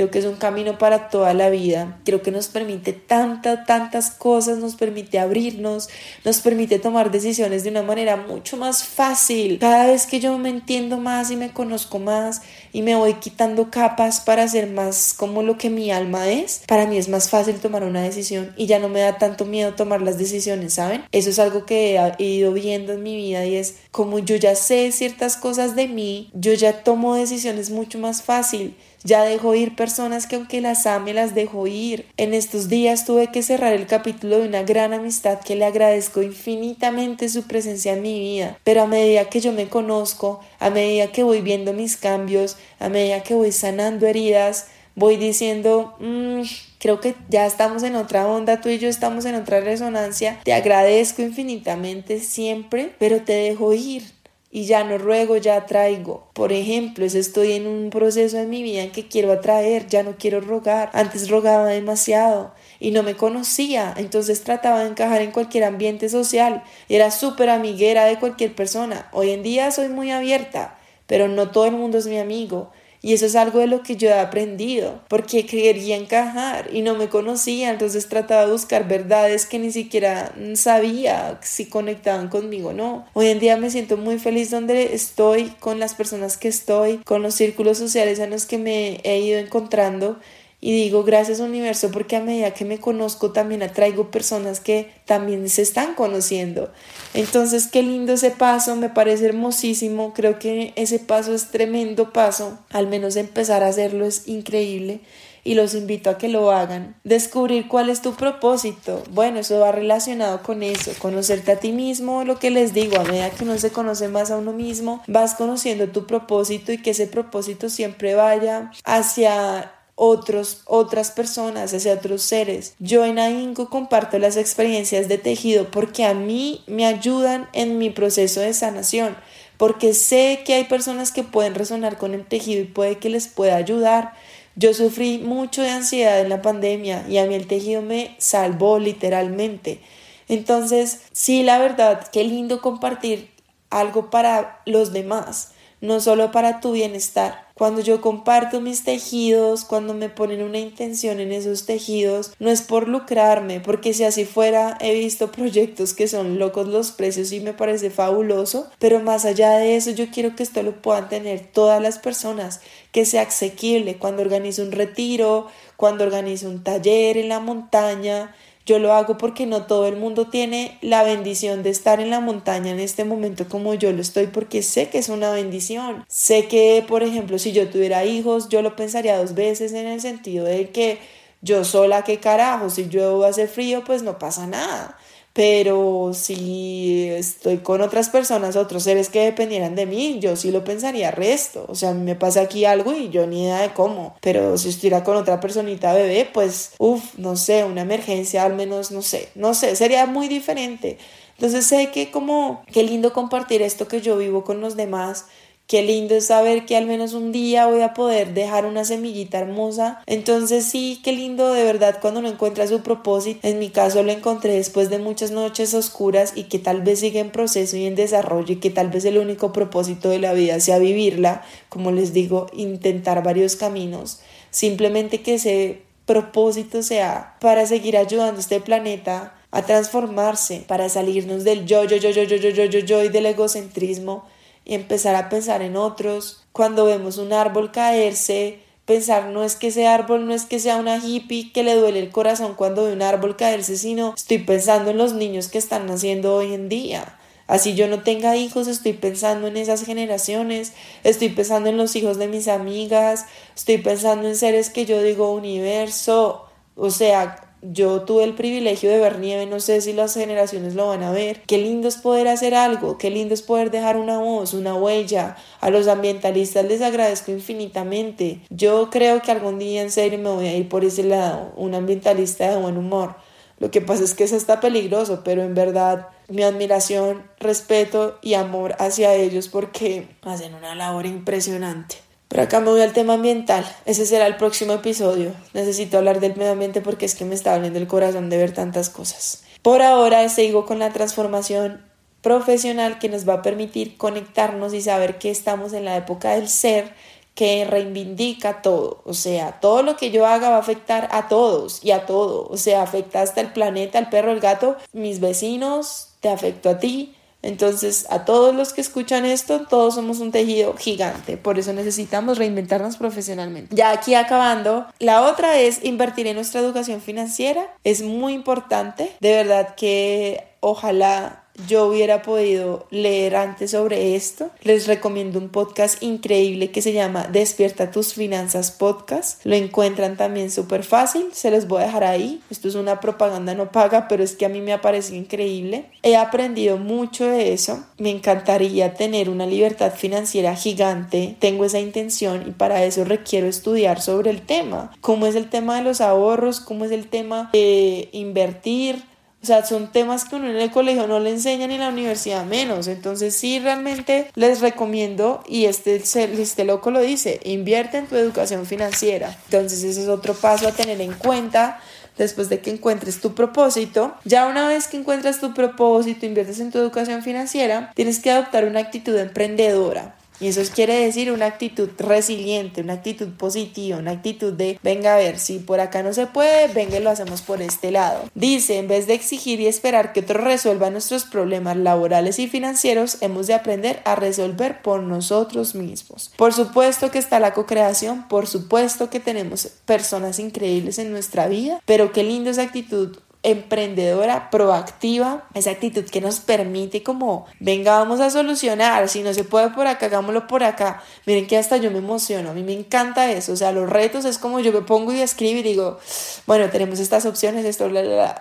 [0.00, 2.00] Creo que es un camino para toda la vida.
[2.06, 5.90] Creo que nos permite tantas, tantas cosas, nos permite abrirnos,
[6.24, 9.58] nos permite tomar decisiones de una manera mucho más fácil.
[9.58, 12.40] Cada vez que yo me entiendo más y me conozco más
[12.72, 16.86] y me voy quitando capas para ser más como lo que mi alma es, para
[16.86, 20.00] mí es más fácil tomar una decisión y ya no me da tanto miedo tomar
[20.00, 21.04] las decisiones, ¿saben?
[21.12, 24.54] Eso es algo que he ido viendo en mi vida y es como yo ya
[24.54, 29.76] sé ciertas cosas de mí, yo ya tomo decisiones mucho más fácil ya dejo ir
[29.76, 32.06] personas que aunque las ame las dejo ir.
[32.16, 36.22] En estos días tuve que cerrar el capítulo de una gran amistad que le agradezco
[36.22, 38.58] infinitamente su presencia en mi vida.
[38.64, 42.88] Pero a medida que yo me conozco, a medida que voy viendo mis cambios, a
[42.88, 46.42] medida que voy sanando heridas, voy diciendo, mm,
[46.78, 50.52] creo que ya estamos en otra onda, tú y yo estamos en otra resonancia, te
[50.52, 54.04] agradezco infinitamente siempre, pero te dejo ir,
[54.50, 56.28] y ya no ruego, ya traigo.
[56.32, 60.16] Por ejemplo, estoy en un proceso en mi vida en que quiero atraer, ya no
[60.18, 60.90] quiero rogar.
[60.92, 62.52] Antes rogaba demasiado.
[62.82, 68.06] y no me conocía, entonces trataba de encajar en cualquier ambiente social, era súper amiguera
[68.06, 69.08] de cualquier persona.
[69.12, 72.72] Hoy en día soy muy abierta, pero no todo el mundo es mi amigo.
[73.02, 76.94] Y eso es algo de lo que yo he aprendido, porque quería encajar y no
[76.96, 82.72] me conocía, entonces trataba de buscar verdades que ni siquiera sabía si conectaban conmigo o
[82.74, 83.06] no.
[83.14, 87.22] Hoy en día me siento muy feliz donde estoy, con las personas que estoy, con
[87.22, 90.18] los círculos sociales en los que me he ido encontrando
[90.60, 95.48] y digo gracias universo porque a medida que me conozco también atraigo personas que también
[95.48, 96.70] se están conociendo.
[97.14, 102.58] Entonces qué lindo ese paso, me parece hermosísimo, creo que ese paso es tremendo paso,
[102.70, 105.00] al menos empezar a hacerlo es increíble
[105.44, 106.96] y los invito a que lo hagan.
[107.04, 109.02] Descubrir cuál es tu propósito.
[109.10, 113.04] Bueno, eso va relacionado con eso, conocerte a ti mismo, lo que les digo, a
[113.04, 116.90] medida que uno se conoce más a uno mismo, vas conociendo tu propósito y que
[116.90, 119.72] ese propósito siempre vaya hacia
[120.02, 122.74] otros, otras personas, hacia otros seres.
[122.78, 127.90] Yo en AINCO comparto las experiencias de tejido porque a mí me ayudan en mi
[127.90, 129.14] proceso de sanación,
[129.58, 133.28] porque sé que hay personas que pueden resonar con el tejido y puede que les
[133.28, 134.14] pueda ayudar.
[134.56, 138.78] Yo sufrí mucho de ansiedad en la pandemia y a mí el tejido me salvó
[138.78, 139.82] literalmente.
[140.28, 143.28] Entonces, sí, la verdad, qué lindo compartir
[143.68, 147.49] algo para los demás, no solo para tu bienestar.
[147.60, 152.62] Cuando yo comparto mis tejidos, cuando me ponen una intención en esos tejidos, no es
[152.62, 157.40] por lucrarme, porque si así fuera, he visto proyectos que son locos los precios y
[157.40, 161.48] me parece fabuloso, pero más allá de eso, yo quiero que esto lo puedan tener
[161.52, 163.98] todas las personas, que sea asequible.
[163.98, 168.34] Cuando organizo un retiro, cuando organizo un taller en la montaña,
[168.70, 172.20] yo lo hago porque no todo el mundo tiene la bendición de estar en la
[172.20, 176.04] montaña en este momento como yo lo estoy porque sé que es una bendición.
[176.06, 180.00] Sé que, por ejemplo, si yo tuviera hijos, yo lo pensaría dos veces en el
[180.00, 181.00] sentido de que
[181.42, 184.96] yo sola, qué carajo, si yo hace frío, pues no pasa nada.
[185.32, 190.64] Pero si estoy con otras personas, otros seres que dependieran de mí, yo sí lo
[190.64, 191.66] pensaría resto.
[191.68, 194.16] O sea, me pasa aquí algo y yo ni idea de cómo.
[194.20, 198.90] Pero si estuviera con otra personita bebé, pues, uff, no sé, una emergencia al menos,
[198.90, 200.98] no sé, no sé, sería muy diferente.
[201.36, 205.26] Entonces sé que como, qué lindo compartir esto que yo vivo con los demás
[205.70, 209.38] Qué lindo es saber que al menos un día voy a poder dejar una semillita
[209.38, 210.02] hermosa.
[210.06, 213.46] Entonces sí, qué lindo de verdad cuando uno encuentra su propósito.
[213.46, 217.20] En mi caso lo encontré después de muchas noches oscuras y que tal vez sigue
[217.20, 220.58] en proceso y en desarrollo y que tal vez el único propósito de la vida
[220.58, 221.44] sea vivirla.
[221.68, 224.18] Como les digo, intentar varios caminos.
[224.50, 231.44] Simplemente que ese propósito sea para seguir ayudando a este planeta a transformarse, para salirnos
[231.44, 234.24] del yo, yo, yo, yo, yo, yo, yo, yo, yo y del egocentrismo
[234.64, 236.44] y empezar a pensar en otros.
[236.52, 240.76] Cuando vemos un árbol caerse, pensar no es que ese árbol no es que sea
[240.76, 244.90] una hippie que le duele el corazón cuando ve un árbol caerse, sino estoy pensando
[244.90, 247.16] en los niños que están naciendo hoy en día.
[247.46, 252.16] Así yo no tenga hijos, estoy pensando en esas generaciones, estoy pensando en los hijos
[252.16, 256.46] de mis amigas, estoy pensando en seres que yo digo universo,
[256.76, 260.88] o sea, yo tuve el privilegio de ver nieve, no sé si las generaciones lo
[260.88, 261.42] van a ver.
[261.42, 265.36] Qué lindo es poder hacer algo, qué lindo es poder dejar una voz, una huella.
[265.60, 268.40] A los ambientalistas les agradezco infinitamente.
[268.50, 271.74] Yo creo que algún día en serio me voy a ir por ese lado, un
[271.74, 273.16] ambientalista de buen humor.
[273.58, 278.34] Lo que pasa es que eso está peligroso, pero en verdad mi admiración, respeto y
[278.34, 281.96] amor hacia ellos porque hacen una labor impresionante.
[282.30, 283.66] Pero acá me voy al tema ambiental.
[283.86, 285.32] Ese será el próximo episodio.
[285.52, 288.54] Necesito hablar del medio ambiente porque es que me está doliendo el corazón de ver
[288.54, 289.42] tantas cosas.
[289.62, 291.82] Por ahora sigo con la transformación
[292.22, 296.48] profesional que nos va a permitir conectarnos y saber que estamos en la época del
[296.48, 296.94] ser
[297.34, 299.02] que reivindica todo.
[299.06, 302.46] O sea, todo lo que yo haga va a afectar a todos y a todo.
[302.48, 306.78] O sea, afecta hasta el planeta, el perro, el gato, mis vecinos, te afecto a
[306.78, 311.72] ti, entonces, a todos los que escuchan esto, todos somos un tejido gigante, por eso
[311.72, 313.74] necesitamos reinventarnos profesionalmente.
[313.74, 319.32] Ya aquí acabando, la otra es invertir en nuestra educación financiera, es muy importante, de
[319.32, 326.70] verdad que ojalá yo hubiera podido leer antes sobre esto, les recomiendo un podcast increíble
[326.70, 329.44] que se llama Despierta tus finanzas podcast.
[329.44, 332.40] Lo encuentran también súper fácil, se los voy a dejar ahí.
[332.50, 335.86] Esto es una propaganda no paga, pero es que a mí me ha parecido increíble.
[336.02, 337.84] He aprendido mucho de eso.
[337.98, 341.36] Me encantaría tener una libertad financiera gigante.
[341.38, 344.92] Tengo esa intención y para eso requiero estudiar sobre el tema.
[345.00, 346.60] ¿Cómo es el tema de los ahorros?
[346.60, 349.09] ¿Cómo es el tema de invertir?
[349.42, 351.88] O sea, son temas que uno en el colegio no le enseñan y en la
[351.88, 352.88] universidad menos.
[352.88, 358.66] Entonces sí, realmente les recomiendo, y este, este loco lo dice, invierte en tu educación
[358.66, 359.36] financiera.
[359.46, 361.80] Entonces ese es otro paso a tener en cuenta
[362.18, 364.14] después de que encuentres tu propósito.
[364.24, 368.66] Ya una vez que encuentras tu propósito, inviertes en tu educación financiera, tienes que adoptar
[368.66, 370.14] una actitud emprendedora.
[370.40, 375.18] Y eso quiere decir una actitud resiliente, una actitud positiva, una actitud de, venga a
[375.18, 378.24] ver, si por acá no se puede, venga y lo hacemos por este lado.
[378.34, 383.18] Dice, en vez de exigir y esperar que otros resuelvan nuestros problemas laborales y financieros,
[383.20, 386.32] hemos de aprender a resolver por nosotros mismos.
[386.36, 391.80] Por supuesto que está la co-creación, por supuesto que tenemos personas increíbles en nuestra vida,
[391.84, 398.20] pero qué linda esa actitud emprendedora, proactiva, esa actitud que nos permite como, venga, vamos
[398.20, 401.02] a solucionar, si no se puede por acá, hagámoslo por acá.
[401.24, 404.26] Miren que hasta yo me emociono, a mí me encanta eso, o sea, los retos
[404.26, 405.98] es como yo me pongo y escribo y digo,
[406.46, 407.88] bueno, tenemos estas opciones, esto,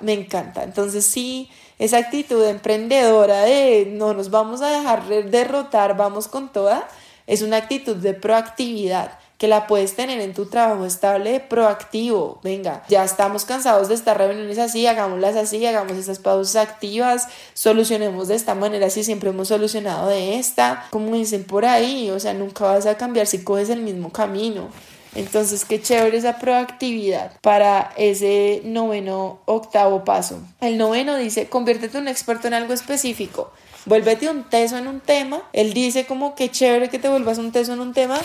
[0.02, 0.64] me encanta.
[0.64, 6.90] Entonces sí, esa actitud emprendedora de no nos vamos a dejar derrotar, vamos con toda,
[7.26, 12.40] es una actitud de proactividad que la puedes tener en tu trabajo estable, proactivo.
[12.44, 18.28] Venga, ya estamos cansados de estar reuniones así, hagámoslas así, hagamos estas pausas activas, solucionemos
[18.28, 20.88] de esta manera si siempre hemos solucionado de esta.
[20.90, 24.68] Como dicen por ahí, o sea, nunca vas a cambiar si coges el mismo camino.
[25.16, 30.40] Entonces, qué chévere esa proactividad para ese noveno, octavo paso.
[30.60, 33.52] El noveno dice, conviértete en un experto en algo específico.
[33.86, 35.42] Vuélvete un teso en un tema.
[35.54, 38.20] Él dice como que chévere que te vuelvas un teso en un tema,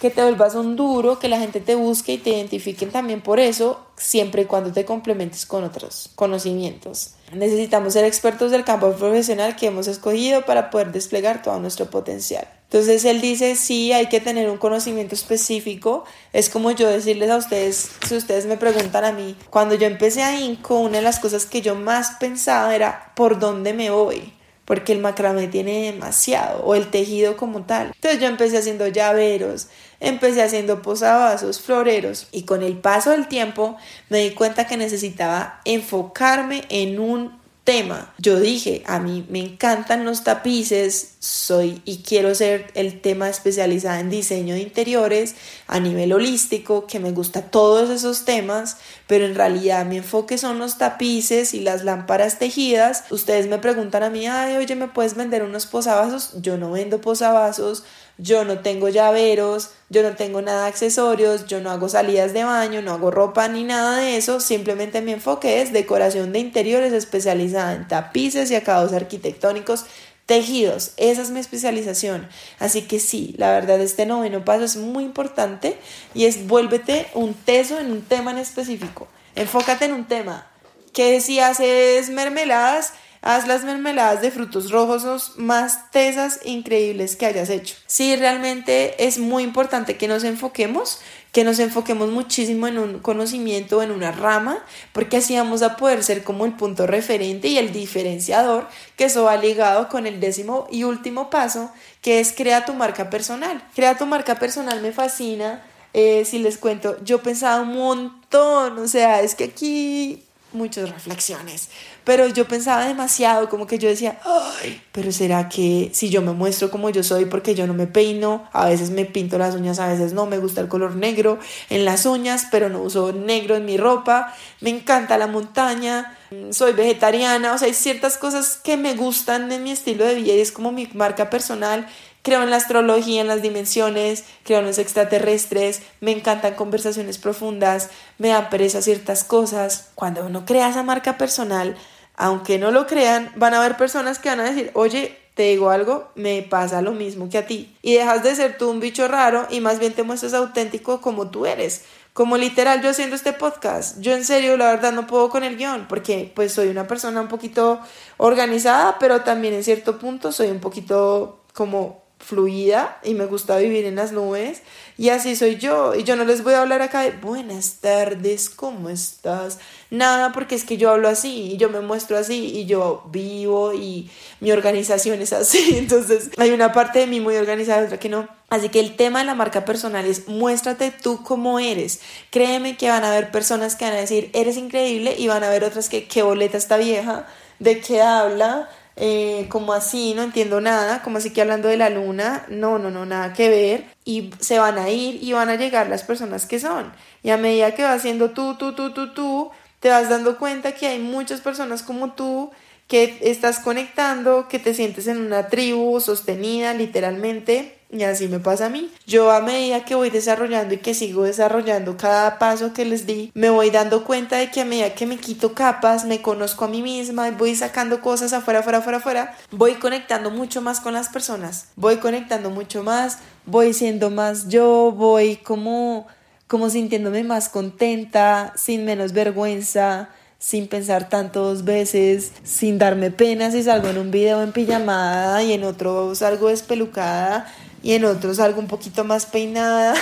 [0.00, 3.38] que te vuelvas un duro, que la gente te busque y te identifiquen también por
[3.38, 7.14] eso, siempre y cuando te complementes con otros conocimientos.
[7.32, 12.48] Necesitamos ser expertos del campo profesional que hemos escogido para poder desplegar todo nuestro potencial.
[12.64, 16.04] Entonces él dice, sí, hay que tener un conocimiento específico.
[16.32, 20.22] Es como yo decirles a ustedes, si ustedes me preguntan a mí, cuando yo empecé
[20.22, 24.32] a INCO, una de las cosas que yo más pensaba era por dónde me voy
[24.70, 27.90] porque el macramé tiene demasiado, o el tejido como tal.
[27.92, 29.66] Entonces yo empecé haciendo llaveros,
[30.00, 33.76] empecé haciendo posavasos, floreros, y con el paso del tiempo
[34.08, 38.12] me di cuenta que necesitaba enfocarme en un tema.
[38.18, 44.00] Yo dije, a mí me encantan los tapices, soy y quiero ser el tema especializada
[44.00, 45.36] en diseño de interiores
[45.66, 50.58] a nivel holístico, que me gusta todos esos temas, pero en realidad mi enfoque son
[50.58, 53.04] los tapices y las lámparas tejidas.
[53.10, 56.40] Ustedes me preguntan a mí, ay, oye, ¿me puedes vender unos posavasos?
[56.40, 57.84] Yo no vendo posavasos,
[58.22, 62.44] yo no tengo llaveros, yo no tengo nada de accesorios, yo no hago salidas de
[62.44, 66.92] baño, no hago ropa ni nada de eso, simplemente mi enfoque es decoración de interiores
[66.92, 69.86] especializada en tapices y acabados arquitectónicos,
[70.26, 72.28] tejidos, esa es mi especialización.
[72.58, 75.76] Así que sí, la verdad este noveno paso es muy importante
[76.14, 79.08] y es vuélvete un teso en un tema en específico.
[79.34, 80.46] Enfócate en un tema.
[80.92, 82.92] Que si haces mermeladas,
[83.22, 87.76] Haz las mermeladas de frutos rojos más tesas increíbles que hayas hecho.
[87.86, 91.00] Sí, realmente es muy importante que nos enfoquemos,
[91.30, 96.02] que nos enfoquemos muchísimo en un conocimiento, en una rama, porque así vamos a poder
[96.02, 98.66] ser como el punto referente y el diferenciador,
[98.96, 103.10] que eso va ligado con el décimo y último paso, que es crea tu marca
[103.10, 103.62] personal.
[103.74, 105.62] Crea tu marca personal me fascina.
[105.92, 111.68] Eh, si les cuento, yo pensaba un montón, o sea, es que aquí muchas reflexiones,
[112.10, 116.32] pero yo pensaba demasiado, como que yo decía, ay, pero será que si yo me
[116.32, 119.78] muestro como yo soy porque yo no me peino, a veces me pinto las uñas,
[119.78, 121.38] a veces no, me gusta el color negro
[121.68, 126.18] en las uñas, pero no uso negro en mi ropa, me encanta la montaña,
[126.50, 130.32] soy vegetariana, o sea, hay ciertas cosas que me gustan en mi estilo de vida
[130.32, 131.86] y es como mi marca personal.
[132.22, 137.88] Creo en la astrología, en las dimensiones, creo en los extraterrestres, me encantan conversaciones profundas,
[138.18, 139.92] me dan pereza ciertas cosas.
[139.94, 141.76] Cuando uno crea esa marca personal,
[142.20, 145.70] aunque no lo crean, van a haber personas que van a decir, oye, te digo
[145.70, 147.74] algo, me pasa lo mismo que a ti.
[147.80, 151.30] Y dejas de ser tú un bicho raro y más bien te muestras auténtico como
[151.30, 151.84] tú eres.
[152.12, 153.98] Como literal yo haciendo este podcast.
[154.00, 157.22] Yo en serio, la verdad, no puedo con el guion porque pues soy una persona
[157.22, 157.80] un poquito
[158.18, 163.86] organizada, pero también en cierto punto soy un poquito como fluida y me gusta vivir
[163.86, 164.62] en las nubes
[164.98, 168.50] y así soy yo y yo no les voy a hablar acá de buenas tardes,
[168.50, 169.58] ¿cómo estás?
[169.90, 173.72] Nada, porque es que yo hablo así y yo me muestro así y yo vivo
[173.72, 174.10] y
[174.40, 178.10] mi organización es así, entonces hay una parte de mí muy organizada y otra que
[178.10, 178.28] no.
[178.50, 182.00] Así que el tema de la marca personal es muéstrate tú como eres.
[182.30, 185.46] Créeme que van a haber personas que van a decir eres increíble y van a
[185.46, 187.26] haber otras que qué boleta esta vieja,
[187.60, 191.90] de qué habla, eh, como así, no entiendo nada, como así que hablando de la
[191.90, 195.56] luna, no, no, no, nada que ver, y se van a ir y van a
[195.56, 196.92] llegar las personas que son.
[197.22, 200.72] Y a medida que vas haciendo tú, tú, tú, tú, tú, te vas dando cuenta
[200.72, 202.50] que hay muchas personas como tú
[202.88, 208.66] que estás conectando, que te sientes en una tribu sostenida literalmente Y así me pasa
[208.66, 208.88] a mí.
[209.04, 213.32] Yo a medida que voy desarrollando y que sigo desarrollando cada paso que les di,
[213.34, 216.68] me voy dando cuenta de que a medida que me quito capas, me conozco a
[216.68, 221.08] mí misma voy sacando cosas afuera, afuera, afuera, afuera, voy conectando mucho más con las
[221.08, 221.66] personas.
[221.74, 226.06] Voy conectando mucho más, voy siendo más yo, voy como
[226.46, 230.08] como sintiéndome más contenta, sin menos vergüenza,
[230.40, 235.42] sin pensar tanto dos veces, sin darme pena si salgo en un video en pijamada
[235.44, 237.46] y en otro salgo despelucada
[237.82, 239.94] y en otro salgo un poquito más peinada.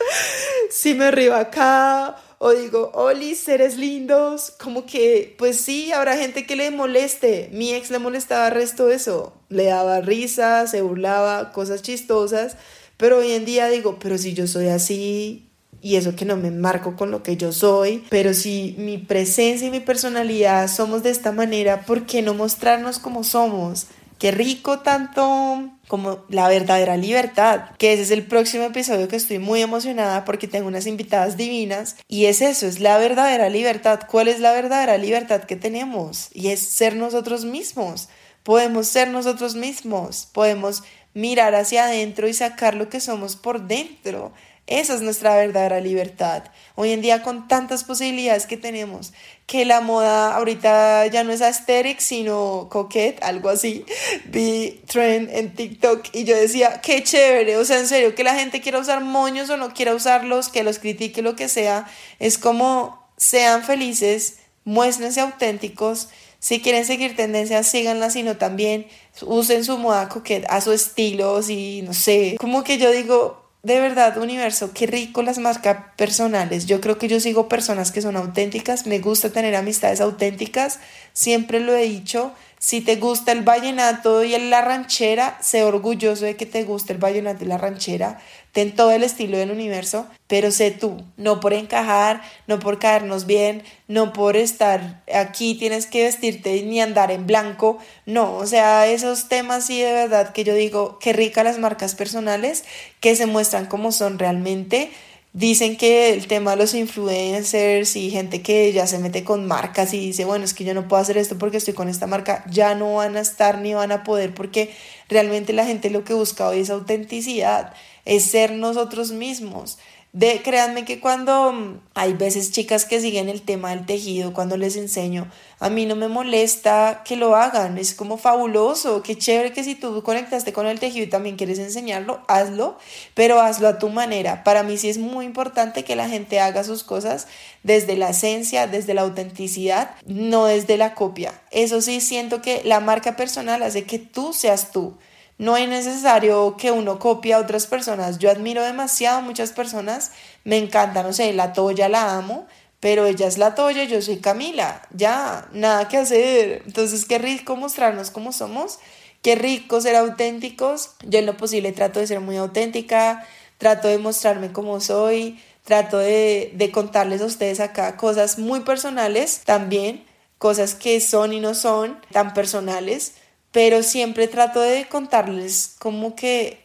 [0.70, 6.44] si me río acá o digo, Oli, seres lindos, como que, pues sí, habrá gente
[6.44, 7.48] que le moleste.
[7.52, 9.32] Mi ex le molestaba el resto de eso.
[9.48, 12.58] Le daba risa, se burlaba, cosas chistosas.
[12.98, 15.48] Pero hoy en día digo, pero si yo soy así,
[15.80, 19.68] y eso que no me marco con lo que yo soy, pero si mi presencia
[19.68, 23.86] y mi personalidad somos de esta manera, ¿por qué no mostrarnos como somos?
[24.18, 29.38] Qué rico tanto como la verdadera libertad, que ese es el próximo episodio que estoy
[29.38, 34.00] muy emocionada porque tengo unas invitadas divinas y es eso, es la verdadera libertad.
[34.10, 36.28] ¿Cuál es la verdadera libertad que tenemos?
[36.32, 38.08] Y es ser nosotros mismos.
[38.42, 40.82] Podemos ser nosotros mismos, podemos
[41.14, 44.32] mirar hacia adentro y sacar lo que somos por dentro.
[44.66, 46.44] Esa es nuestra verdadera libertad.
[46.74, 49.12] Hoy en día con tantas posibilidades que tenemos,
[49.46, 53.84] que la moda ahorita ya no es aesthetic, sino coquette, algo así.
[54.24, 58.36] Vi trend en TikTok y yo decía, qué chévere, o sea, en serio, que la
[58.36, 61.86] gente quiera usar moños o no quiera usarlos, que los critique, lo que sea,
[62.18, 66.08] es como sean felices, muéstrense auténticos.
[66.38, 68.86] Si quieren seguir tendencias, síganlas, sino también
[69.22, 73.80] usen su moda coquette a su estilo, y no sé, como que yo digo, de
[73.80, 76.66] verdad, universo, qué rico las marcas personales.
[76.66, 80.80] Yo creo que yo sigo personas que son auténticas, me gusta tener amistades auténticas,
[81.14, 86.36] siempre lo he dicho, si te gusta el vallenato y la ranchera, sé orgulloso de
[86.36, 88.18] que te guste el vallenato y la ranchera.
[88.52, 93.26] Ten todo el estilo del universo, pero sé tú, no por encajar, no por caernos
[93.26, 97.78] bien, no por estar aquí tienes que vestirte ni andar en blanco.
[98.06, 101.94] No, o sea, esos temas sí de verdad que yo digo, qué rica las marcas
[101.94, 102.64] personales
[103.00, 104.90] que se muestran como son realmente
[105.36, 109.92] Dicen que el tema de los influencers y gente que ya se mete con marcas
[109.92, 112.44] y dice, bueno, es que yo no puedo hacer esto porque estoy con esta marca,
[112.48, 114.72] ya no van a estar ni van a poder porque
[115.08, 117.74] realmente la gente lo que busca hoy es autenticidad,
[118.04, 119.78] es ser nosotros mismos.
[120.14, 124.56] De, créanme que cuando mm, hay veces chicas que siguen el tema del tejido, cuando
[124.56, 129.52] les enseño, a mí no me molesta que lo hagan, es como fabuloso, qué chévere
[129.52, 132.78] que si tú conectaste con el tejido y también quieres enseñarlo, hazlo,
[133.14, 134.44] pero hazlo a tu manera.
[134.44, 137.26] Para mí sí es muy importante que la gente haga sus cosas
[137.64, 141.42] desde la esencia, desde la autenticidad, no desde la copia.
[141.50, 144.94] Eso sí, siento que la marca personal hace que tú seas tú.
[145.36, 148.18] No es necesario que uno copie a otras personas.
[148.18, 150.12] Yo admiro demasiado muchas personas.
[150.44, 152.46] Me encanta, no sé, la Toya la amo,
[152.78, 154.82] pero ella es la Toya, yo soy Camila.
[154.92, 156.62] Ya, nada que hacer.
[156.66, 158.78] Entonces, qué rico mostrarnos cómo somos.
[159.22, 160.90] Qué rico ser auténticos.
[161.02, 163.26] Yo en lo posible trato de ser muy auténtica.
[163.58, 165.40] Trato de mostrarme como soy.
[165.64, 170.04] Trato de, de contarles a ustedes acá cosas muy personales también.
[170.38, 173.14] Cosas que son y no son tan personales
[173.54, 176.58] pero siempre trato de contarles como que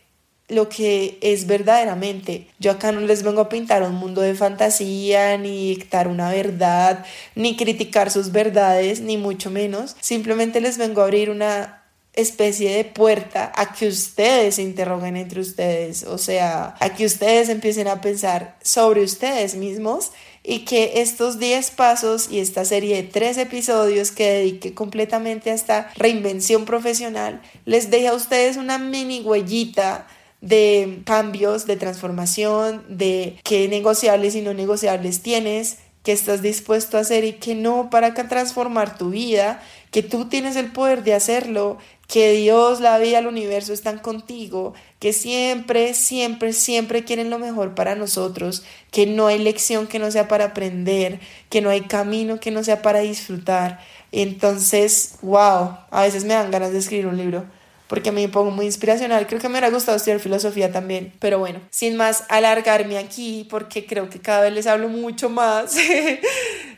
[0.48, 2.48] lo que es verdaderamente.
[2.58, 7.06] Yo acá no les vengo a pintar un mundo de fantasía, ni dictar una verdad,
[7.36, 9.96] ni criticar sus verdades, ni mucho menos.
[10.02, 11.84] Simplemente les vengo a abrir una
[12.14, 17.50] especie de puerta a que ustedes se interroguen entre ustedes, o sea, a que ustedes
[17.50, 20.12] empiecen a pensar sobre ustedes mismos
[20.44, 25.54] y que estos 10 pasos y esta serie de 3 episodios que dediqué completamente a
[25.54, 30.08] esta reinvención profesional les deje a ustedes una mini huellita
[30.42, 37.02] de cambios, de transformación, de qué negociables y no negociables tienes, que estás dispuesto a
[37.02, 39.62] hacer y que no para transformar tu vida,
[39.92, 41.78] que tú tienes el poder de hacerlo,
[42.08, 47.76] que Dios, la vida, el universo están contigo, que siempre, siempre, siempre quieren lo mejor
[47.76, 51.20] para nosotros, que no hay lección que no sea para aprender,
[51.50, 53.80] que no hay camino que no sea para disfrutar.
[54.12, 57.45] Entonces, wow, a veces me dan ganas de escribir un libro
[57.90, 59.26] porque me pongo muy inspiracional.
[59.26, 61.12] Creo que me hubiera gustado estudiar filosofía también.
[61.20, 65.76] Pero bueno, sin más alargarme aquí, porque creo que cada vez les hablo mucho más.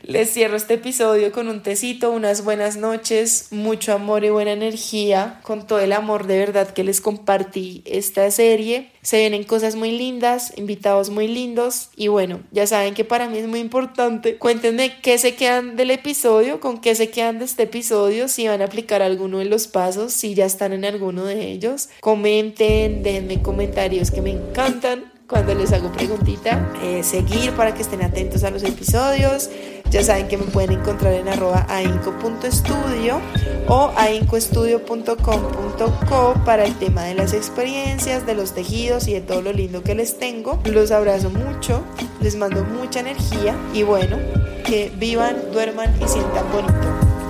[0.03, 5.39] Les cierro este episodio con un tecito, unas buenas noches, mucho amor y buena energía,
[5.43, 8.89] con todo el amor de verdad que les compartí esta serie.
[9.03, 13.37] Se vienen cosas muy lindas, invitados muy lindos y bueno, ya saben que para mí
[13.37, 14.37] es muy importante.
[14.37, 18.61] Cuéntenme qué se quedan del episodio, con qué se quedan de este episodio, si van
[18.61, 21.89] a aplicar alguno de los pasos, si ya están en alguno de ellos.
[21.99, 28.03] Comenten, denme comentarios que me encantan cuando les hago preguntita, eh, seguir para que estén
[28.03, 29.49] atentos a los episodios.
[29.89, 33.19] Ya saben que me pueden encontrar en arroba ainco.estudio
[33.67, 39.53] o aincoestudio.com.co para el tema de las experiencias, de los tejidos y de todo lo
[39.53, 40.59] lindo que les tengo.
[40.65, 41.81] Los abrazo mucho,
[42.21, 44.17] les mando mucha energía y bueno,
[44.65, 46.73] que vivan, duerman y sientan bonito.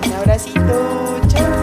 [0.06, 0.60] Un abracito,
[1.28, 1.61] chao.